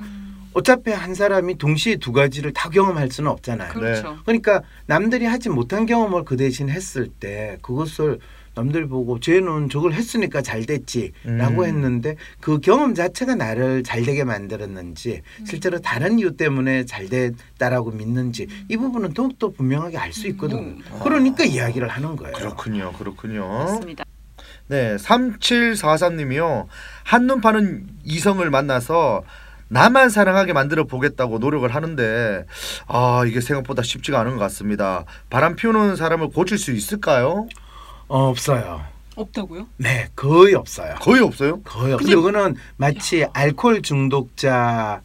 어차피 0.52 0.92
한 0.92 1.14
사람이 1.14 1.58
동시에 1.58 1.96
두 1.96 2.12
가지를 2.12 2.52
다 2.52 2.68
경험할 2.68 3.10
수는 3.10 3.28
없잖아요. 3.30 3.72
그렇죠. 3.72 4.16
그러니까 4.24 4.62
남들이 4.86 5.24
하지 5.24 5.48
못한 5.48 5.84
경험을 5.84 6.24
그 6.24 6.36
대신 6.36 6.68
했을 6.70 7.08
때 7.08 7.58
그것을 7.62 8.20
남들 8.54 8.86
보고 8.86 9.18
쟤는 9.18 9.68
저걸 9.68 9.94
했으니까 9.94 10.40
잘 10.42 10.64
됐지라고 10.64 11.62
음. 11.62 11.64
했는데 11.64 12.14
그 12.40 12.60
경험 12.60 12.94
자체가 12.94 13.34
나를 13.34 13.82
잘 13.82 14.04
되게 14.04 14.22
만들었는지 14.22 15.22
실제로 15.44 15.80
다른 15.80 16.20
이유 16.20 16.36
때문에 16.36 16.84
잘 16.84 17.08
됐다라고 17.08 17.90
믿는지 17.90 18.46
이 18.68 18.76
부분은 18.76 19.12
더욱더 19.12 19.48
분명하게 19.48 19.98
알 19.98 20.12
수 20.12 20.28
있거든요. 20.28 20.60
음. 20.60 20.78
그러니까 21.02 21.42
이야기를 21.42 21.88
하는 21.88 22.14
거예요. 22.14 22.32
그렇군요, 22.32 22.92
그렇군요. 22.92 23.48
맞습니다. 23.48 24.03
네, 24.66 24.96
3743님이요. 24.96 26.66
한눈 27.04 27.40
파는 27.40 27.86
이성을 28.04 28.48
만나서 28.48 29.22
나만 29.68 30.08
사랑하게 30.10 30.52
만들어 30.52 30.84
보겠다고 30.84 31.38
노력을 31.38 31.72
하는데 31.74 32.46
아 32.86 33.24
이게 33.26 33.40
생각보다 33.40 33.82
쉽지가 33.82 34.20
않은 34.20 34.32
것 34.32 34.38
같습니다. 34.40 35.04
바람 35.30 35.56
피우는 35.56 35.96
사람을 35.96 36.28
고칠 36.30 36.58
수 36.58 36.70
있을까요? 36.72 37.46
어, 38.08 38.28
없어요. 38.28 38.82
없다고요? 39.16 39.68
네, 39.76 40.08
거의 40.16 40.54
없어요. 40.54 40.94
거의 41.00 41.20
없어요. 41.22 41.60
거의 41.62 41.92
없어요. 41.94 41.96
근데- 41.98 42.14
그거는 42.14 42.56
마치 42.76 43.24
알코올 43.32 43.82
중독자 43.82 45.02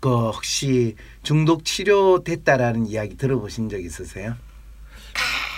그 0.00 0.08
혹시 0.30 0.96
중독 1.22 1.64
치료됐다라는 1.64 2.86
이야기 2.86 3.16
들어보신 3.16 3.68
적 3.68 3.80
있으세요? 3.82 4.34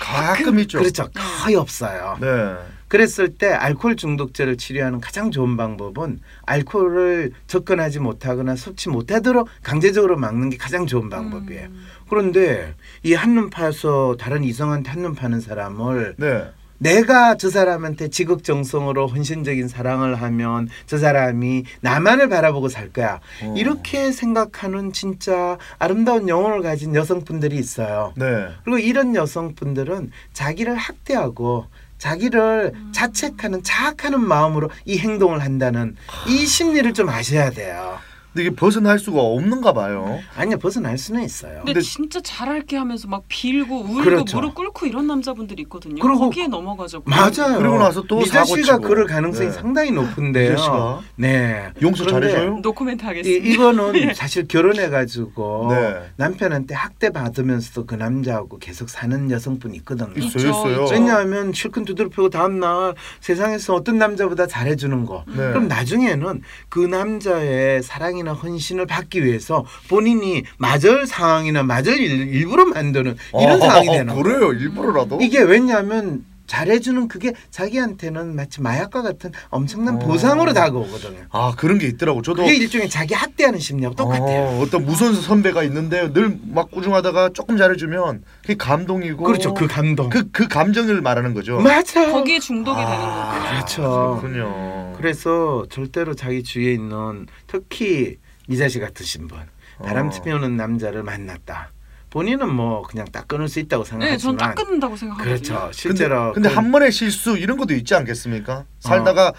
가끔 0.00 0.58
있죠. 0.60 0.78
그렇죠. 0.78 1.08
거의 1.42 1.56
없어요. 1.56 2.16
네. 2.20 2.54
그랬을 2.88 3.34
때 3.34 3.48
알코올 3.48 3.96
중독자를 3.96 4.56
치료하는 4.56 5.00
가장 5.00 5.30
좋은 5.30 5.56
방법은 5.56 6.20
알코올을 6.46 7.32
접근하지 7.46 8.00
못하거나 8.00 8.56
섭취 8.56 8.88
못하도록 8.88 9.48
강제적으로 9.62 10.16
막는 10.16 10.50
게 10.50 10.56
가장 10.56 10.86
좋은 10.86 11.10
방법이에요. 11.10 11.66
음. 11.66 11.86
그런데 12.08 12.74
이 13.02 13.14
한눈 13.14 13.50
파서 13.50 14.16
다른 14.18 14.44
이성한테 14.44 14.90
한눈 14.90 15.14
파는 15.14 15.40
사람을 15.40 16.14
네. 16.18 16.44
내가 16.78 17.36
저 17.36 17.48
사람한테 17.48 18.08
지극정성으로 18.08 19.06
헌신적인 19.06 19.68
사랑을 19.68 20.14
하면 20.16 20.68
저 20.86 20.98
사람이 20.98 21.64
나만을 21.80 22.28
바라보고 22.28 22.68
살 22.68 22.92
거야. 22.92 23.20
어. 23.42 23.54
이렇게 23.56 24.12
생각하는 24.12 24.92
진짜 24.92 25.56
아름다운 25.78 26.28
영혼을 26.28 26.62
가진 26.62 26.94
여성분들이 26.94 27.56
있어요. 27.56 28.12
네. 28.16 28.48
그리고 28.64 28.78
이런 28.78 29.14
여성분들은 29.14 30.10
자기를 30.32 30.74
학대하고 30.74 31.66
자기를 31.98 32.72
자책하는 32.92 33.62
자학하는 33.62 34.20
마음으로 34.20 34.70
이 34.84 34.98
행동을 34.98 35.42
한다는 35.42 35.96
이 36.26 36.44
심리를 36.46 36.92
좀 36.92 37.08
아셔야 37.08 37.50
돼요. 37.50 37.98
근데 38.36 38.48
이게 38.48 38.54
벗어날 38.54 38.98
수가 38.98 39.18
없는가 39.22 39.72
봐요. 39.72 40.20
아니요 40.36 40.58
벗어날 40.58 40.98
수는 40.98 41.22
있어요. 41.24 41.54
근데, 41.60 41.72
근데- 41.72 41.80
진짜 41.80 42.20
잘할게 42.20 42.76
하면서 42.76 43.08
막 43.08 43.22
빌고 43.28 43.76
울고 43.80 43.94
그렇죠. 44.02 44.36
무릎 44.36 44.54
꿇고 44.54 44.84
이런 44.84 45.06
남자분들이 45.06 45.62
있거든요. 45.62 46.02
그리고- 46.02 46.18
거기에 46.18 46.46
넘어가죠. 46.46 47.02
맞아요. 47.06 47.56
그리고 47.58 47.78
나서 47.78 48.02
또 48.02 48.18
미자 48.18 48.44
씨가 48.44 48.62
치고. 48.76 48.80
그럴 48.82 49.06
가능성이 49.06 49.48
네. 49.48 49.52
상당히 49.54 49.90
높은데요. 49.90 50.50
미자 50.50 50.62
씨가? 50.62 51.00
네. 51.16 51.70
용서 51.80 52.04
잘해줘요? 52.06 52.58
노코멘트 52.58 53.04
이, 53.04 53.06
하겠습니다. 53.06 53.46
이 53.48 53.56
거는 53.56 53.92
사실 54.14 54.46
결혼해 54.46 54.90
가지고 54.90 55.68
네. 55.70 55.94
남편한테 56.16 56.74
학대 56.74 57.08
받으면서도 57.08 57.86
그 57.86 57.94
남자하고 57.94 58.58
계속 58.58 58.90
사는 58.90 59.30
여성분이 59.30 59.78
있거든요. 59.78 60.12
있어요, 60.14 60.50
있어요. 60.50 60.86
왜냐하면 60.92 61.54
실컷 61.54 61.86
두드려펴고 61.86 62.28
다음 62.28 62.60
날 62.60 62.94
세상에서 63.20 63.74
어떤 63.74 63.96
남자보다 63.96 64.46
잘해주는 64.46 65.06
거. 65.06 65.24
네. 65.26 65.36
그럼 65.36 65.68
나중에는 65.68 66.42
그 66.68 66.80
남자의 66.80 67.82
사랑이 67.82 68.25
나 68.26 68.32
헌신을 68.32 68.86
받기 68.86 69.24
위해서 69.24 69.64
본인이 69.88 70.42
맞을 70.58 71.06
상황이나 71.06 71.62
맞을 71.62 71.98
일, 71.98 72.34
일부러 72.34 72.66
만드는 72.66 73.16
이런 73.40 73.62
아, 73.62 73.66
상황이 73.66 73.86
되는 73.88 74.06
거예요. 74.14 74.22
그래요, 74.22 74.52
일부러라도. 74.52 75.18
이게 75.22 75.40
왜냐하면 75.40 76.24
잘해주는 76.48 77.08
그게 77.08 77.32
자기한테는 77.50 78.36
마치 78.36 78.60
마약과 78.62 79.02
같은 79.02 79.32
엄청난 79.50 79.96
어. 79.96 79.98
보상으로 79.98 80.52
다가오거든요. 80.52 81.18
아 81.30 81.52
그런 81.56 81.78
게 81.78 81.88
있더라고. 81.88 82.22
저도 82.22 82.42
그게 82.44 82.54
일종의 82.56 82.88
자기 82.88 83.14
학대하는 83.14 83.58
심리하고 83.58 83.96
똑같아요. 83.96 84.42
어, 84.42 84.60
어떤 84.62 84.84
무선 84.84 85.12
선배가 85.14 85.64
있는데 85.64 86.12
늘 86.12 86.38
막 86.52 86.70
꾸중하다가 86.70 87.30
조금 87.34 87.56
잘해주면 87.58 88.22
그게 88.42 88.54
감동이고 88.56 89.24
그렇죠. 89.24 89.54
그 89.54 89.66
감동. 89.66 90.08
그, 90.08 90.30
그 90.30 90.46
감정을 90.48 91.00
말하는 91.00 91.34
거죠. 91.34 91.58
맞아. 91.60 92.10
거기에 92.12 92.38
중독이 92.38 92.76
되는 92.80 92.92
아, 92.92 93.32
거고. 93.40 93.50
그렇죠. 93.50 94.18
그렇군요. 94.22 94.75
그래서 94.96 95.66
절대로 95.70 96.14
자기 96.14 96.42
주위에 96.42 96.72
있는 96.72 97.26
특히 97.46 98.16
미자씨 98.48 98.80
같으신 98.80 99.28
분 99.28 99.38
바람 99.82 100.08
어. 100.08 100.22
피우는 100.22 100.56
남자를 100.56 101.02
만났다. 101.02 101.72
본인은 102.10 102.48
뭐 102.54 102.82
그냥 102.82 103.06
딱 103.12 103.28
끊을 103.28 103.48
수 103.48 103.58
있다고 103.58 103.84
네, 103.84 103.90
생각하지만 103.90 104.38
전딱 104.38 104.54
끊는다고 104.54 104.96
생각하거든요. 104.96 105.34
그렇죠. 105.36 105.70
실제로 105.72 106.32
근데, 106.32 106.34
근데 106.34 106.48
그- 106.48 106.54
한 106.54 106.72
번의 106.72 106.92
실수 106.92 107.36
이런 107.36 107.58
것도 107.58 107.74
있지 107.74 107.94
않겠습니까? 107.94 108.64
살다가 108.78 109.32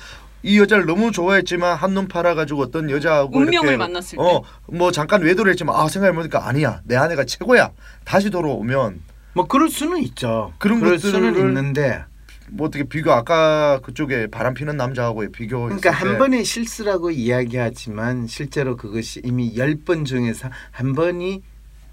이 0.43 0.59
여자를 0.59 0.85
너무 0.85 1.11
좋아했지만 1.11 1.75
한눈 1.75 2.07
팔아가지고 2.07 2.61
어떤 2.61 2.91
여자하고 2.91 3.35
운명을 3.35 3.69
이렇게 3.69 3.77
만났을 3.77 4.17
때. 4.17 4.23
어뭐 4.71 4.91
잠깐 4.91 5.23
외도를 5.23 5.51
했지만 5.51 5.75
아 5.75 5.87
생각해보니까 5.87 6.47
아니야 6.47 6.81
내 6.85 6.95
아내가 6.95 7.23
최고야 7.25 7.71
다시 8.05 8.29
돌아오면 8.29 9.01
뭐 9.33 9.47
그럴 9.47 9.69
수는 9.69 9.97
있죠. 10.03 10.53
그런 10.59 10.79
그럴 10.79 10.99
수는 10.99 11.31
것들을 11.33 11.47
있는데 11.47 12.03
뭐 12.51 12.67
어떻게 12.67 12.83
비교 12.83 13.11
아까 13.11 13.79
그쪽에 13.83 14.27
바람 14.27 14.53
피는 14.53 14.77
남자하고의 14.77 15.31
비교 15.31 15.63
그러니까 15.63 15.91
한 15.91 16.17
번의 16.17 16.45
실수라고 16.45 17.11
이야기하지만 17.11 18.27
실제로 18.27 18.75
그것이 18.77 19.21
이미 19.25 19.55
열 19.57 19.77
번 19.85 20.05
중에서 20.05 20.49
한 20.71 20.93
번이 20.93 21.41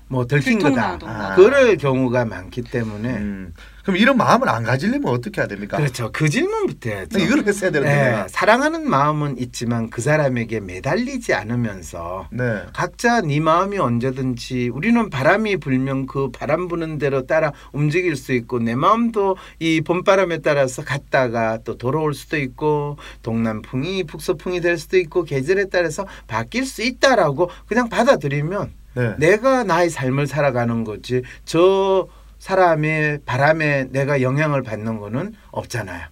뭐 0.09 0.27
들킨 0.27 0.59
거다. 0.59 0.99
아. 1.03 1.35
그럴 1.35 1.77
경우가 1.77 2.25
많기 2.25 2.62
때문에 2.62 3.09
음, 3.17 3.53
그럼 3.85 3.99
이런 3.99 4.16
마음을 4.16 4.49
안 4.49 4.64
가지려면 4.64 5.12
어떻게 5.12 5.42
해야 5.42 5.47
됩니까? 5.47 5.77
그렇죠. 5.77 6.11
그 6.11 6.29
질문부터 6.29 6.88
해야죠. 6.88 7.18
이걸 7.18 7.47
했어야 7.47 7.70
되는데 7.70 7.94
네. 7.94 8.27
사랑하는 8.31 8.88
마음은 8.88 9.37
있지만 9.38 9.90
그 9.90 10.01
사람에게 10.01 10.61
매달리지 10.61 11.35
않으면서 11.35 12.29
네. 12.33 12.62
각자 12.73 13.20
네 13.20 13.40
마음이 13.40 13.79
언제든지 13.79 14.70
우리는 14.70 15.11
바람이 15.11 15.59
불면 15.59 16.07
그 16.07 16.31
바람 16.31 16.66
부는 16.66 16.97
대로 16.99 17.27
따라 17.27 17.53
움직일 17.73 18.16
수 18.16 18.33
있고 18.33 18.59
내 18.59 18.75
마음도 18.75 19.37
이 19.59 19.83
봄바람에 19.83 20.38
따라서 20.38 20.83
갔다가 20.83 21.59
또 21.64 21.77
돌아올 21.77 22.14
수도 22.14 22.38
있고 22.38 22.97
동남풍이 23.23 24.05
북서풍이 24.05 24.62
될 24.62 24.79
수도 24.79 24.97
있고 24.97 25.25
계절에 25.25 25.66
따라서 25.70 26.07
바뀔 26.27 26.64
수 26.64 26.83
있다라고 26.83 27.51
그냥 27.66 27.90
받아들이면 27.90 28.73
네. 28.94 29.14
내가 29.18 29.64
나의 29.64 29.90
삶을 29.90 30.27
살아가는 30.27 30.85
거지 30.85 31.23
저 31.44 32.09
사람의 32.38 33.20
바람에 33.25 33.88
내가 33.90 34.20
영향을 34.23 34.62
받는 34.62 34.99
거는 34.99 35.35
없잖아요. 35.51 36.07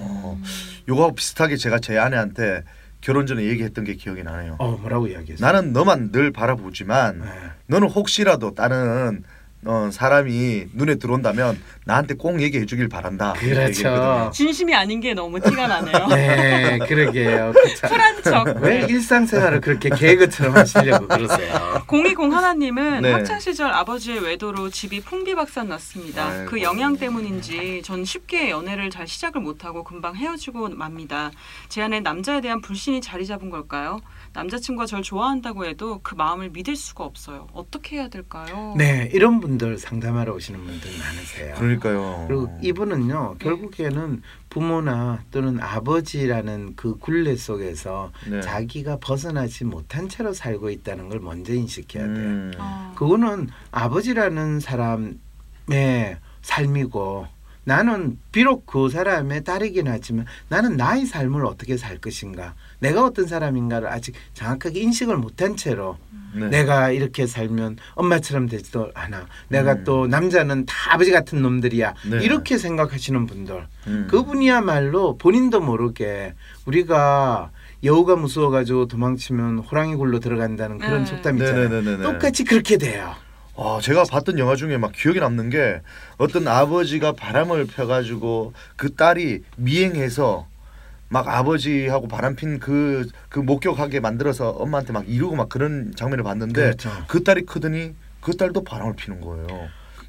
어, 0.00 0.40
요거하고 0.88 1.14
비슷하게 1.14 1.56
제가 1.56 1.78
제 1.78 1.98
아내한테 1.98 2.62
결혼 3.00 3.26
전에 3.26 3.44
얘기했던 3.44 3.84
게 3.84 3.94
기억이 3.94 4.22
나네요. 4.22 4.56
어 4.58 4.72
뭐라고 4.72 5.06
이야기했어요? 5.06 5.46
나는 5.46 5.72
너만 5.72 6.10
늘 6.12 6.32
바라보지만 6.32 7.20
네. 7.20 7.26
너는 7.68 7.88
혹시라도 7.88 8.54
다른 8.54 9.22
어, 9.64 9.90
사람이 9.92 10.66
눈에 10.72 10.94
들어온다면 10.96 11.60
나한테 11.84 12.14
꼭 12.14 12.40
얘기해 12.40 12.64
주길 12.64 12.88
바란다. 12.88 13.32
그렇죠. 13.32 14.30
진심이 14.32 14.72
아닌 14.74 15.00
게 15.00 15.14
너무 15.14 15.40
티가 15.40 15.66
나네요. 15.66 16.06
네, 16.14 16.78
그러게요. 16.86 17.52
그 17.54 17.74
참- 17.74 17.90
쿨한 17.90 18.22
척. 18.22 18.56
왜 18.62 18.86
일상생활을 18.88 19.60
그렇게 19.60 19.90
개그처럼 19.90 20.56
하시려고 20.56 21.08
그러세요? 21.08 21.82
020 21.88 22.32
하나님은 22.32 23.02
네. 23.02 23.12
학창 23.12 23.40
시절 23.40 23.72
아버지의 23.72 24.20
외도로 24.20 24.70
집이 24.70 25.00
풍비박산 25.00 25.68
났습니다. 25.68 26.28
아이고. 26.28 26.46
그 26.50 26.62
영향 26.62 26.96
때문인지 26.96 27.82
전 27.84 28.04
쉽게 28.04 28.50
연애를 28.50 28.90
잘 28.90 29.08
시작을 29.08 29.40
못하고 29.40 29.82
금방 29.82 30.14
헤어지고 30.14 30.68
맙니다. 30.68 31.32
제 31.68 31.82
안에 31.82 32.00
남자에 32.00 32.40
대한 32.40 32.60
불신이 32.60 33.00
자리 33.00 33.26
잡은 33.26 33.50
걸까요? 33.50 34.00
남자친구가 34.32 34.86
절 34.86 35.02
좋아한다고 35.02 35.66
해도 35.66 36.00
그 36.02 36.14
마음을 36.14 36.50
믿을 36.50 36.76
수가 36.76 37.04
없어요. 37.04 37.48
어떻게 37.52 37.96
해야 37.96 38.08
될까요? 38.08 38.74
네, 38.76 39.10
이런 39.12 39.40
분들 39.40 39.78
상담하러 39.78 40.34
오시는 40.34 40.60
분들 40.60 40.90
많으세요. 40.98 41.54
그러니까요. 41.56 42.24
그리고 42.28 42.58
이분은요 42.62 43.36
결국에는 43.38 44.22
부모나 44.50 45.22
또는 45.30 45.60
아버지라는 45.60 46.74
그 46.76 46.96
굴레 46.96 47.36
속에서 47.36 48.12
네. 48.28 48.40
자기가 48.40 48.98
벗어나지 48.98 49.64
못한 49.64 50.08
채로 50.08 50.32
살고 50.32 50.70
있다는 50.70 51.08
걸 51.08 51.20
먼저 51.20 51.52
인식해야 51.52 52.04
돼요. 52.06 52.16
음. 52.16 52.52
아, 52.58 52.92
그거는 52.96 53.48
아버지라는 53.70 54.60
사람의 54.60 55.18
삶이고 56.42 57.26
나는 57.64 58.18
비록 58.32 58.64
그 58.64 58.88
사람의 58.88 59.44
딸이긴 59.44 59.88
하지만 59.88 60.24
나는 60.48 60.78
나의 60.78 61.04
삶을 61.04 61.44
어떻게 61.44 61.76
살 61.76 61.98
것인가 61.98 62.54
내가 62.80 63.04
어떤 63.04 63.26
사람인가를 63.26 63.88
아직 63.88 64.14
정확하게 64.34 64.80
인식을 64.80 65.16
못한 65.16 65.56
채로 65.56 65.96
네. 66.34 66.48
내가 66.48 66.90
이렇게 66.90 67.26
살면 67.26 67.78
엄마처럼 67.94 68.48
되지도 68.48 68.90
않아 68.94 69.26
내가 69.48 69.72
음. 69.72 69.84
또 69.84 70.06
남자는 70.06 70.66
다 70.66 70.94
아버지 70.94 71.10
같은 71.10 71.42
놈들이야 71.42 71.94
네. 72.10 72.22
이렇게 72.22 72.58
생각하시는 72.58 73.26
분들 73.26 73.66
음. 73.86 74.06
그분이야말로 74.10 75.16
본인도 75.18 75.60
모르게 75.60 76.34
우리가 76.66 77.50
여우가 77.84 78.16
무서워가지고 78.16 78.86
도망치면 78.86 79.60
호랑이 79.60 79.94
굴로 79.96 80.20
들어간다는 80.20 80.78
그런 80.78 81.04
네. 81.04 81.06
속담 81.06 81.38
있잖아요 81.38 81.68
네네네네. 81.68 82.02
똑같이 82.02 82.44
그렇게 82.44 82.76
돼요 82.76 83.14
아, 83.56 83.80
제가 83.82 84.04
봤던 84.04 84.38
영화 84.38 84.54
중에 84.54 84.78
막 84.78 84.92
기억에 84.92 85.18
남는 85.18 85.50
게 85.50 85.80
어떤 86.16 86.46
아버지가 86.46 87.12
바람을 87.12 87.66
펴가지고 87.66 88.52
그 88.76 88.94
딸이 88.94 89.42
미행해서 89.56 90.46
막 91.08 91.28
아버지하고 91.28 92.08
바람핀 92.08 92.58
그, 92.58 93.08
그 93.28 93.38
목격하게 93.38 94.00
만들어서 94.00 94.50
엄마한테 94.50 94.92
막 94.92 95.08
이루고 95.08 95.36
막 95.36 95.48
그런 95.48 95.92
장면을 95.96 96.24
봤는데 96.24 96.62
그렇죠. 96.62 96.90
그 97.08 97.24
딸이 97.24 97.46
크더니 97.46 97.94
그 98.20 98.36
딸도 98.36 98.64
바람을 98.64 98.94
피는 98.96 99.20
거예요. 99.20 99.46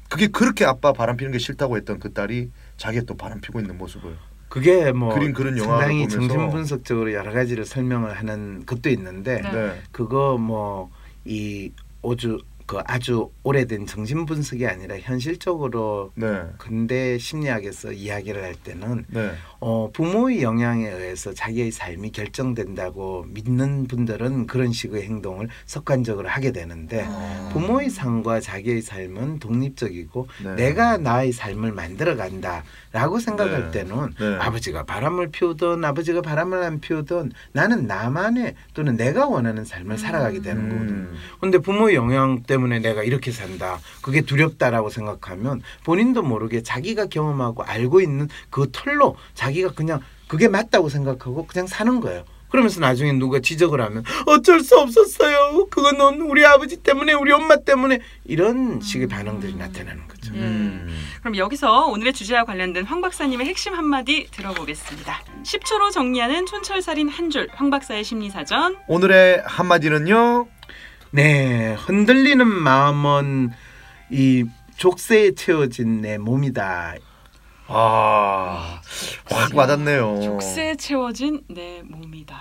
그게 0.08 0.26
그렇게 0.26 0.64
아빠 0.64 0.92
바람 0.92 1.16
피는 1.16 1.32
게 1.32 1.38
싫다고 1.38 1.76
했던 1.76 1.98
그 2.00 2.12
딸이 2.12 2.50
자기가 2.76 3.04
또 3.06 3.16
바람 3.16 3.40
피고 3.40 3.60
있는 3.60 3.78
모습을. 3.78 4.16
그게 4.48 4.90
뭐 4.90 5.14
그린 5.14 5.32
그런 5.32 5.56
영화를 5.56 5.78
상당히 5.80 6.06
보면서. 6.08 6.28
정신 6.28 6.50
분석적으로 6.50 7.12
여러 7.12 7.32
가지를 7.32 7.64
설명을 7.64 8.14
하는 8.14 8.66
것도 8.66 8.90
있는데 8.90 9.40
네. 9.42 9.52
네. 9.52 9.82
그거 9.92 10.36
뭐 10.36 10.90
이 11.24 11.72
오주 12.02 12.38
그 12.70 12.78
아주 12.86 13.30
오래된 13.42 13.84
정신 13.86 14.26
분석이 14.26 14.64
아니라 14.64 14.96
현실적으로 14.96 16.12
네. 16.14 16.42
근대 16.56 17.18
심리학에서 17.18 17.90
이야기를 17.90 18.44
할 18.44 18.54
때는 18.54 19.06
네. 19.08 19.32
어, 19.58 19.90
부모의 19.92 20.42
영향에 20.42 20.88
의해서 20.88 21.34
자기의 21.34 21.72
삶이 21.72 22.12
결정된다고 22.12 23.26
믿는 23.28 23.88
분들은 23.88 24.46
그런 24.46 24.72
식의 24.72 25.02
행동을 25.02 25.48
습관적으로 25.66 26.28
하게 26.28 26.52
되는데 26.52 27.06
아. 27.08 27.50
부모의 27.52 27.90
삶과 27.90 28.38
자기의 28.38 28.82
삶은 28.82 29.40
독립적이고 29.40 30.28
네. 30.44 30.54
내가 30.54 30.96
나의 30.96 31.32
삶을 31.32 31.72
만들어 31.72 32.14
간다라고 32.14 33.18
생각할 33.18 33.72
네. 33.72 33.80
때는 33.80 34.14
네. 34.16 34.36
아버지가 34.36 34.84
바람을 34.84 35.32
피우든 35.32 35.84
아버지가 35.84 36.22
바람을 36.22 36.62
안 36.62 36.78
피우든 36.78 37.32
나는 37.50 37.88
나만의 37.88 38.54
또는 38.74 38.96
내가 38.96 39.26
원하는 39.26 39.64
삶을 39.64 39.98
살아가게 39.98 40.40
되는 40.40 40.68
거거든요. 40.68 40.92
음. 40.92 41.16
근데 41.40 41.58
부모의 41.58 41.96
영향 41.96 42.44
때문에 42.44 42.59
내가 42.68 43.02
이렇게 43.02 43.30
산다. 43.30 43.78
그게 44.02 44.20
두렵다라고 44.20 44.90
생각하면 44.90 45.62
본인도 45.84 46.22
모르게 46.22 46.62
자기가 46.62 47.06
경험하고 47.06 47.62
알고 47.64 48.00
있는 48.00 48.28
그 48.50 48.68
털로 48.72 49.16
자기가 49.34 49.72
그냥 49.72 50.00
그게 50.28 50.48
맞다고 50.48 50.88
생각하고 50.88 51.46
그냥 51.46 51.66
사는 51.66 52.00
거예요. 52.00 52.24
그러면서 52.50 52.80
나중에 52.80 53.12
누가 53.12 53.40
지적을 53.40 53.80
하면 53.80 54.04
어쩔 54.26 54.60
수 54.60 54.76
없었어요. 54.78 55.66
그거는 55.70 56.22
우리 56.22 56.44
아버지 56.44 56.76
때문에 56.76 57.12
우리 57.12 57.32
엄마 57.32 57.56
때문에 57.56 58.00
이런 58.24 58.80
식의 58.80 59.06
반응들이 59.06 59.54
나타나는 59.54 60.08
거죠. 60.08 60.34
예. 60.34 60.40
음. 60.40 60.98
그럼 61.20 61.36
여기서 61.36 61.86
오늘의 61.86 62.12
주제와 62.12 62.44
관련된 62.44 62.84
황 62.84 63.00
박사님의 63.00 63.46
핵심 63.46 63.74
한마디 63.74 64.28
들어보겠습니다. 64.32 65.22
10초로 65.44 65.92
정리하는 65.92 66.46
촌철살인 66.46 67.08
한 67.08 67.30
줄, 67.30 67.48
황 67.52 67.70
박사의 67.70 68.04
심리사전. 68.04 68.76
오늘의 68.88 69.42
한마디는요. 69.46 70.48
네, 71.12 71.74
흔들리는 71.74 72.46
마음은 72.46 73.50
이 74.10 74.44
족쇄에 74.76 75.34
채워진 75.34 76.00
내 76.02 76.18
몸이다. 76.18 76.94
아, 77.68 78.80
확 79.30 79.54
와닿네요. 79.54 80.20
족쇄에 80.22 80.76
채워진 80.76 81.42
내 81.48 81.82
몸이다. 81.84 82.36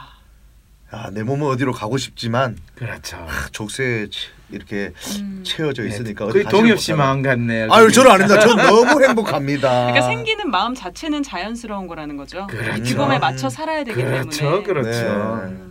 아, 0.91 1.09
내 1.11 1.21
몸은 1.23 1.47
어디로 1.47 1.71
가고 1.71 1.97
싶지만 1.97 2.57
그렇죠. 2.75 3.17
아, 3.17 3.47
족쇄에 3.51 4.07
채- 4.09 4.29
이렇게 4.51 4.91
음. 5.19 5.43
채워져 5.45 5.85
있으니까 5.85 6.25
어디 6.25 6.33
거의 6.33 6.43
가지를 6.45 6.59
동엽 6.63 6.79
씨. 6.79 6.93
마음 6.93 7.21
같네요. 7.21 7.67
아유 7.71 7.91
저는 7.91 8.09
아닙니다. 8.09 8.39
전 8.39 8.55
너무 8.65 9.03
행복합니다. 9.05 9.69
그러니까 9.91 10.01
생기는 10.07 10.49
마음 10.49 10.73
자체는 10.73 11.21
자연스러운 11.21 11.85
거라는 11.85 12.17
거죠. 12.17 12.47
그렇죠. 12.47 12.81
규범에 12.83 13.19
맞춰 13.19 13.47
살아야 13.49 13.83
되기 13.83 14.01
그렇죠, 14.01 14.39
때문에. 14.39 14.63
그렇죠. 14.63 15.45
네. 15.45 15.68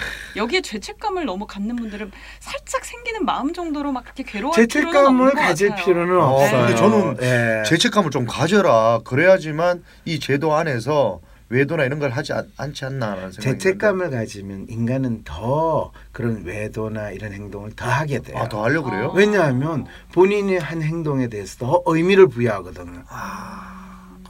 음. 0.00 0.36
여기에 0.36 0.62
죄책감을 0.62 1.24
너무 1.24 1.46
갖는 1.46 1.76
분들은 1.76 2.10
살짝 2.40 2.84
생기는 2.84 3.24
마음 3.24 3.52
정도로 3.52 3.92
막 3.92 4.04
그렇게 4.04 4.22
괴로워할 4.22 4.66
필요는 4.66 4.92
죄책감을 4.92 5.32
가질 5.32 5.68
같아요. 5.70 5.84
필요는 5.84 6.20
어, 6.20 6.24
없어요. 6.26 6.66
근데 6.66 6.74
저는 6.74 7.16
예. 7.22 7.62
죄책감을 7.66 8.10
좀 8.10 8.26
가져라. 8.26 9.00
그래야지만 9.04 9.84
이 10.04 10.20
제도 10.20 10.54
안에서 10.54 11.20
외도나 11.50 11.84
이런 11.84 11.98
걸 11.98 12.10
하지 12.10 12.32
않, 12.32 12.48
않지 12.56 12.84
않나라는 12.84 13.32
생각이 13.32 13.58
죄책감을 13.58 14.10
가지면 14.10 14.66
인간은 14.68 15.24
더 15.24 15.90
그런 16.12 16.44
외도나 16.44 17.10
이런 17.10 17.32
행동을 17.32 17.74
더 17.74 17.86
하게 17.86 18.20
돼요. 18.20 18.38
아, 18.38 18.48
더 18.48 18.62
하려 18.64 18.82
고 18.82 18.90
그래요? 18.90 19.08
어. 19.08 19.12
왜냐하면 19.12 19.84
본인이 20.12 20.56
한 20.56 20.80
행동에 20.80 21.26
대해서 21.26 21.58
더 21.58 21.82
의미를 21.86 22.28
부여하거든요. 22.28 23.02
아, 23.08 23.79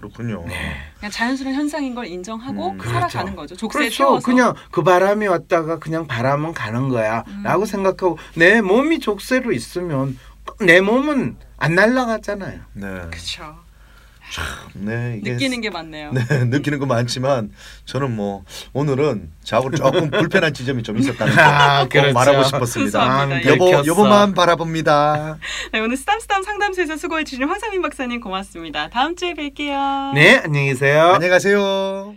그렇군요. 0.01 0.45
그냥 0.99 1.11
자연스러운 1.13 1.55
현상인 1.55 1.95
걸 1.95 2.07
인정하고 2.07 2.71
음, 2.71 2.79
살아가는 2.81 3.37
거죠. 3.37 3.55
족쇄에 3.57 3.83
그렇죠. 3.83 3.97
채워서. 3.97 4.27
그냥 4.27 4.55
그 4.71 4.83
바람이 4.83 5.27
왔다가 5.27 5.79
그냥 5.79 6.07
바람은 6.07 6.55
가는 6.55 6.89
거야라고 6.89 7.61
음. 7.63 7.67
생각하고 7.67 8.19
내 8.35 8.63
몸이 8.63 8.99
족쇄로 9.01 9.53
있으면 9.53 10.19
내 10.61 10.81
몸은 10.81 11.37
안 11.59 11.75
날아가잖아요. 11.75 12.61
네. 12.73 12.87
그렇죠. 13.11 13.55
네, 14.75 15.19
이게 15.21 15.33
느끼는 15.33 15.61
게 15.61 15.71
많네요. 15.71 16.13
네, 16.13 16.23
느끼는 16.47 16.79
거 16.79 16.87
많지만 16.87 17.51
저는 17.85 18.15
뭐 18.15 18.45
오늘은 18.73 19.31
자고 19.43 19.71
조금 19.71 20.11
불편한 20.11 20.55
지점이 20.55 20.83
좀 20.83 20.99
있었다는 20.99 21.39
아, 21.39 21.83
거 21.83 21.89
그렇죠. 21.89 22.13
말하고 22.15 22.45
싶었습니다. 22.45 23.03
아, 23.03 23.45
여보, 23.45 23.67
들켰어. 23.67 23.87
여보만 23.87 24.35
바라봅니다. 24.35 25.39
네, 25.73 25.81
오늘 25.81 25.97
쓰담쓰담 25.97 26.43
상담소에서 26.43 26.97
수고해 26.97 27.25
주신 27.25 27.49
황상민 27.49 27.83
박사님 27.83 28.21
고맙습니다. 28.21 28.89
다음 28.91 29.17
주에 29.17 29.35
뵐게요. 29.35 30.15
네, 30.15 30.37
안녕히 30.45 30.69
계세요. 30.69 31.11
안녕히 31.15 31.29
가세요. 31.31 32.15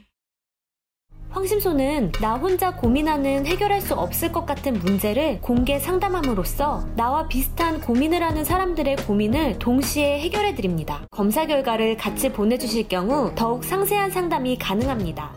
황심소는 1.33 2.11
나 2.21 2.35
혼자 2.35 2.75
고민하는 2.75 3.47
해결할 3.47 3.81
수 3.81 3.95
없을 3.95 4.31
것 4.31 4.45
같은 4.45 4.73
문제를 4.73 5.41
공개 5.41 5.79
상담함으로써 5.79 6.87
나와 6.95 7.27
비슷한 7.27 7.81
고민을 7.81 8.21
하는 8.21 8.43
사람들의 8.43 8.97
고민을 8.97 9.57
동시에 9.57 10.19
해결해 10.19 10.53
드립니다. 10.53 11.01
검사 11.09 11.47
결과를 11.47 11.97
같이 11.97 12.31
보내주실 12.31 12.87
경우 12.87 13.31
더욱 13.33 13.63
상세한 13.63 14.11
상담이 14.11 14.57
가능합니다. 14.59 15.33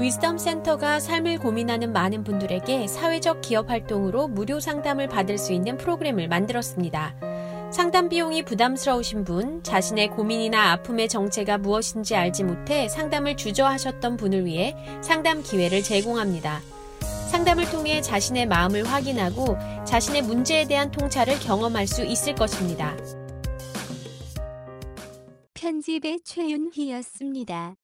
위즈덤 0.00 0.38
센터가 0.38 0.98
삶을 0.98 1.40
고민하는 1.40 1.92
많은 1.92 2.24
분들에게 2.24 2.86
사회적 2.86 3.42
기업 3.42 3.68
활동으로 3.68 4.28
무료 4.28 4.58
상담을 4.58 5.08
받을 5.08 5.36
수 5.36 5.52
있는 5.52 5.76
프로그램을 5.76 6.28
만들었습니다. 6.28 7.14
상담 7.72 8.10
비용이 8.10 8.42
부담스러우신 8.42 9.24
분, 9.24 9.62
자신의 9.62 10.10
고민이나 10.10 10.72
아픔의 10.72 11.08
정체가 11.08 11.56
무엇인지 11.56 12.14
알지 12.14 12.44
못해 12.44 12.86
상담을 12.86 13.34
주저하셨던 13.34 14.18
분을 14.18 14.44
위해 14.44 14.76
상담 15.00 15.42
기회를 15.42 15.82
제공합니다. 15.82 16.60
상담을 17.30 17.64
통해 17.70 18.02
자신의 18.02 18.44
마음을 18.44 18.84
확인하고 18.84 19.56
자신의 19.86 20.20
문제에 20.20 20.66
대한 20.66 20.90
통찰을 20.90 21.40
경험할 21.40 21.86
수 21.86 22.04
있을 22.04 22.34
것입니다. 22.34 22.94
편집의 25.54 26.20
최윤희였습니다. 26.24 27.76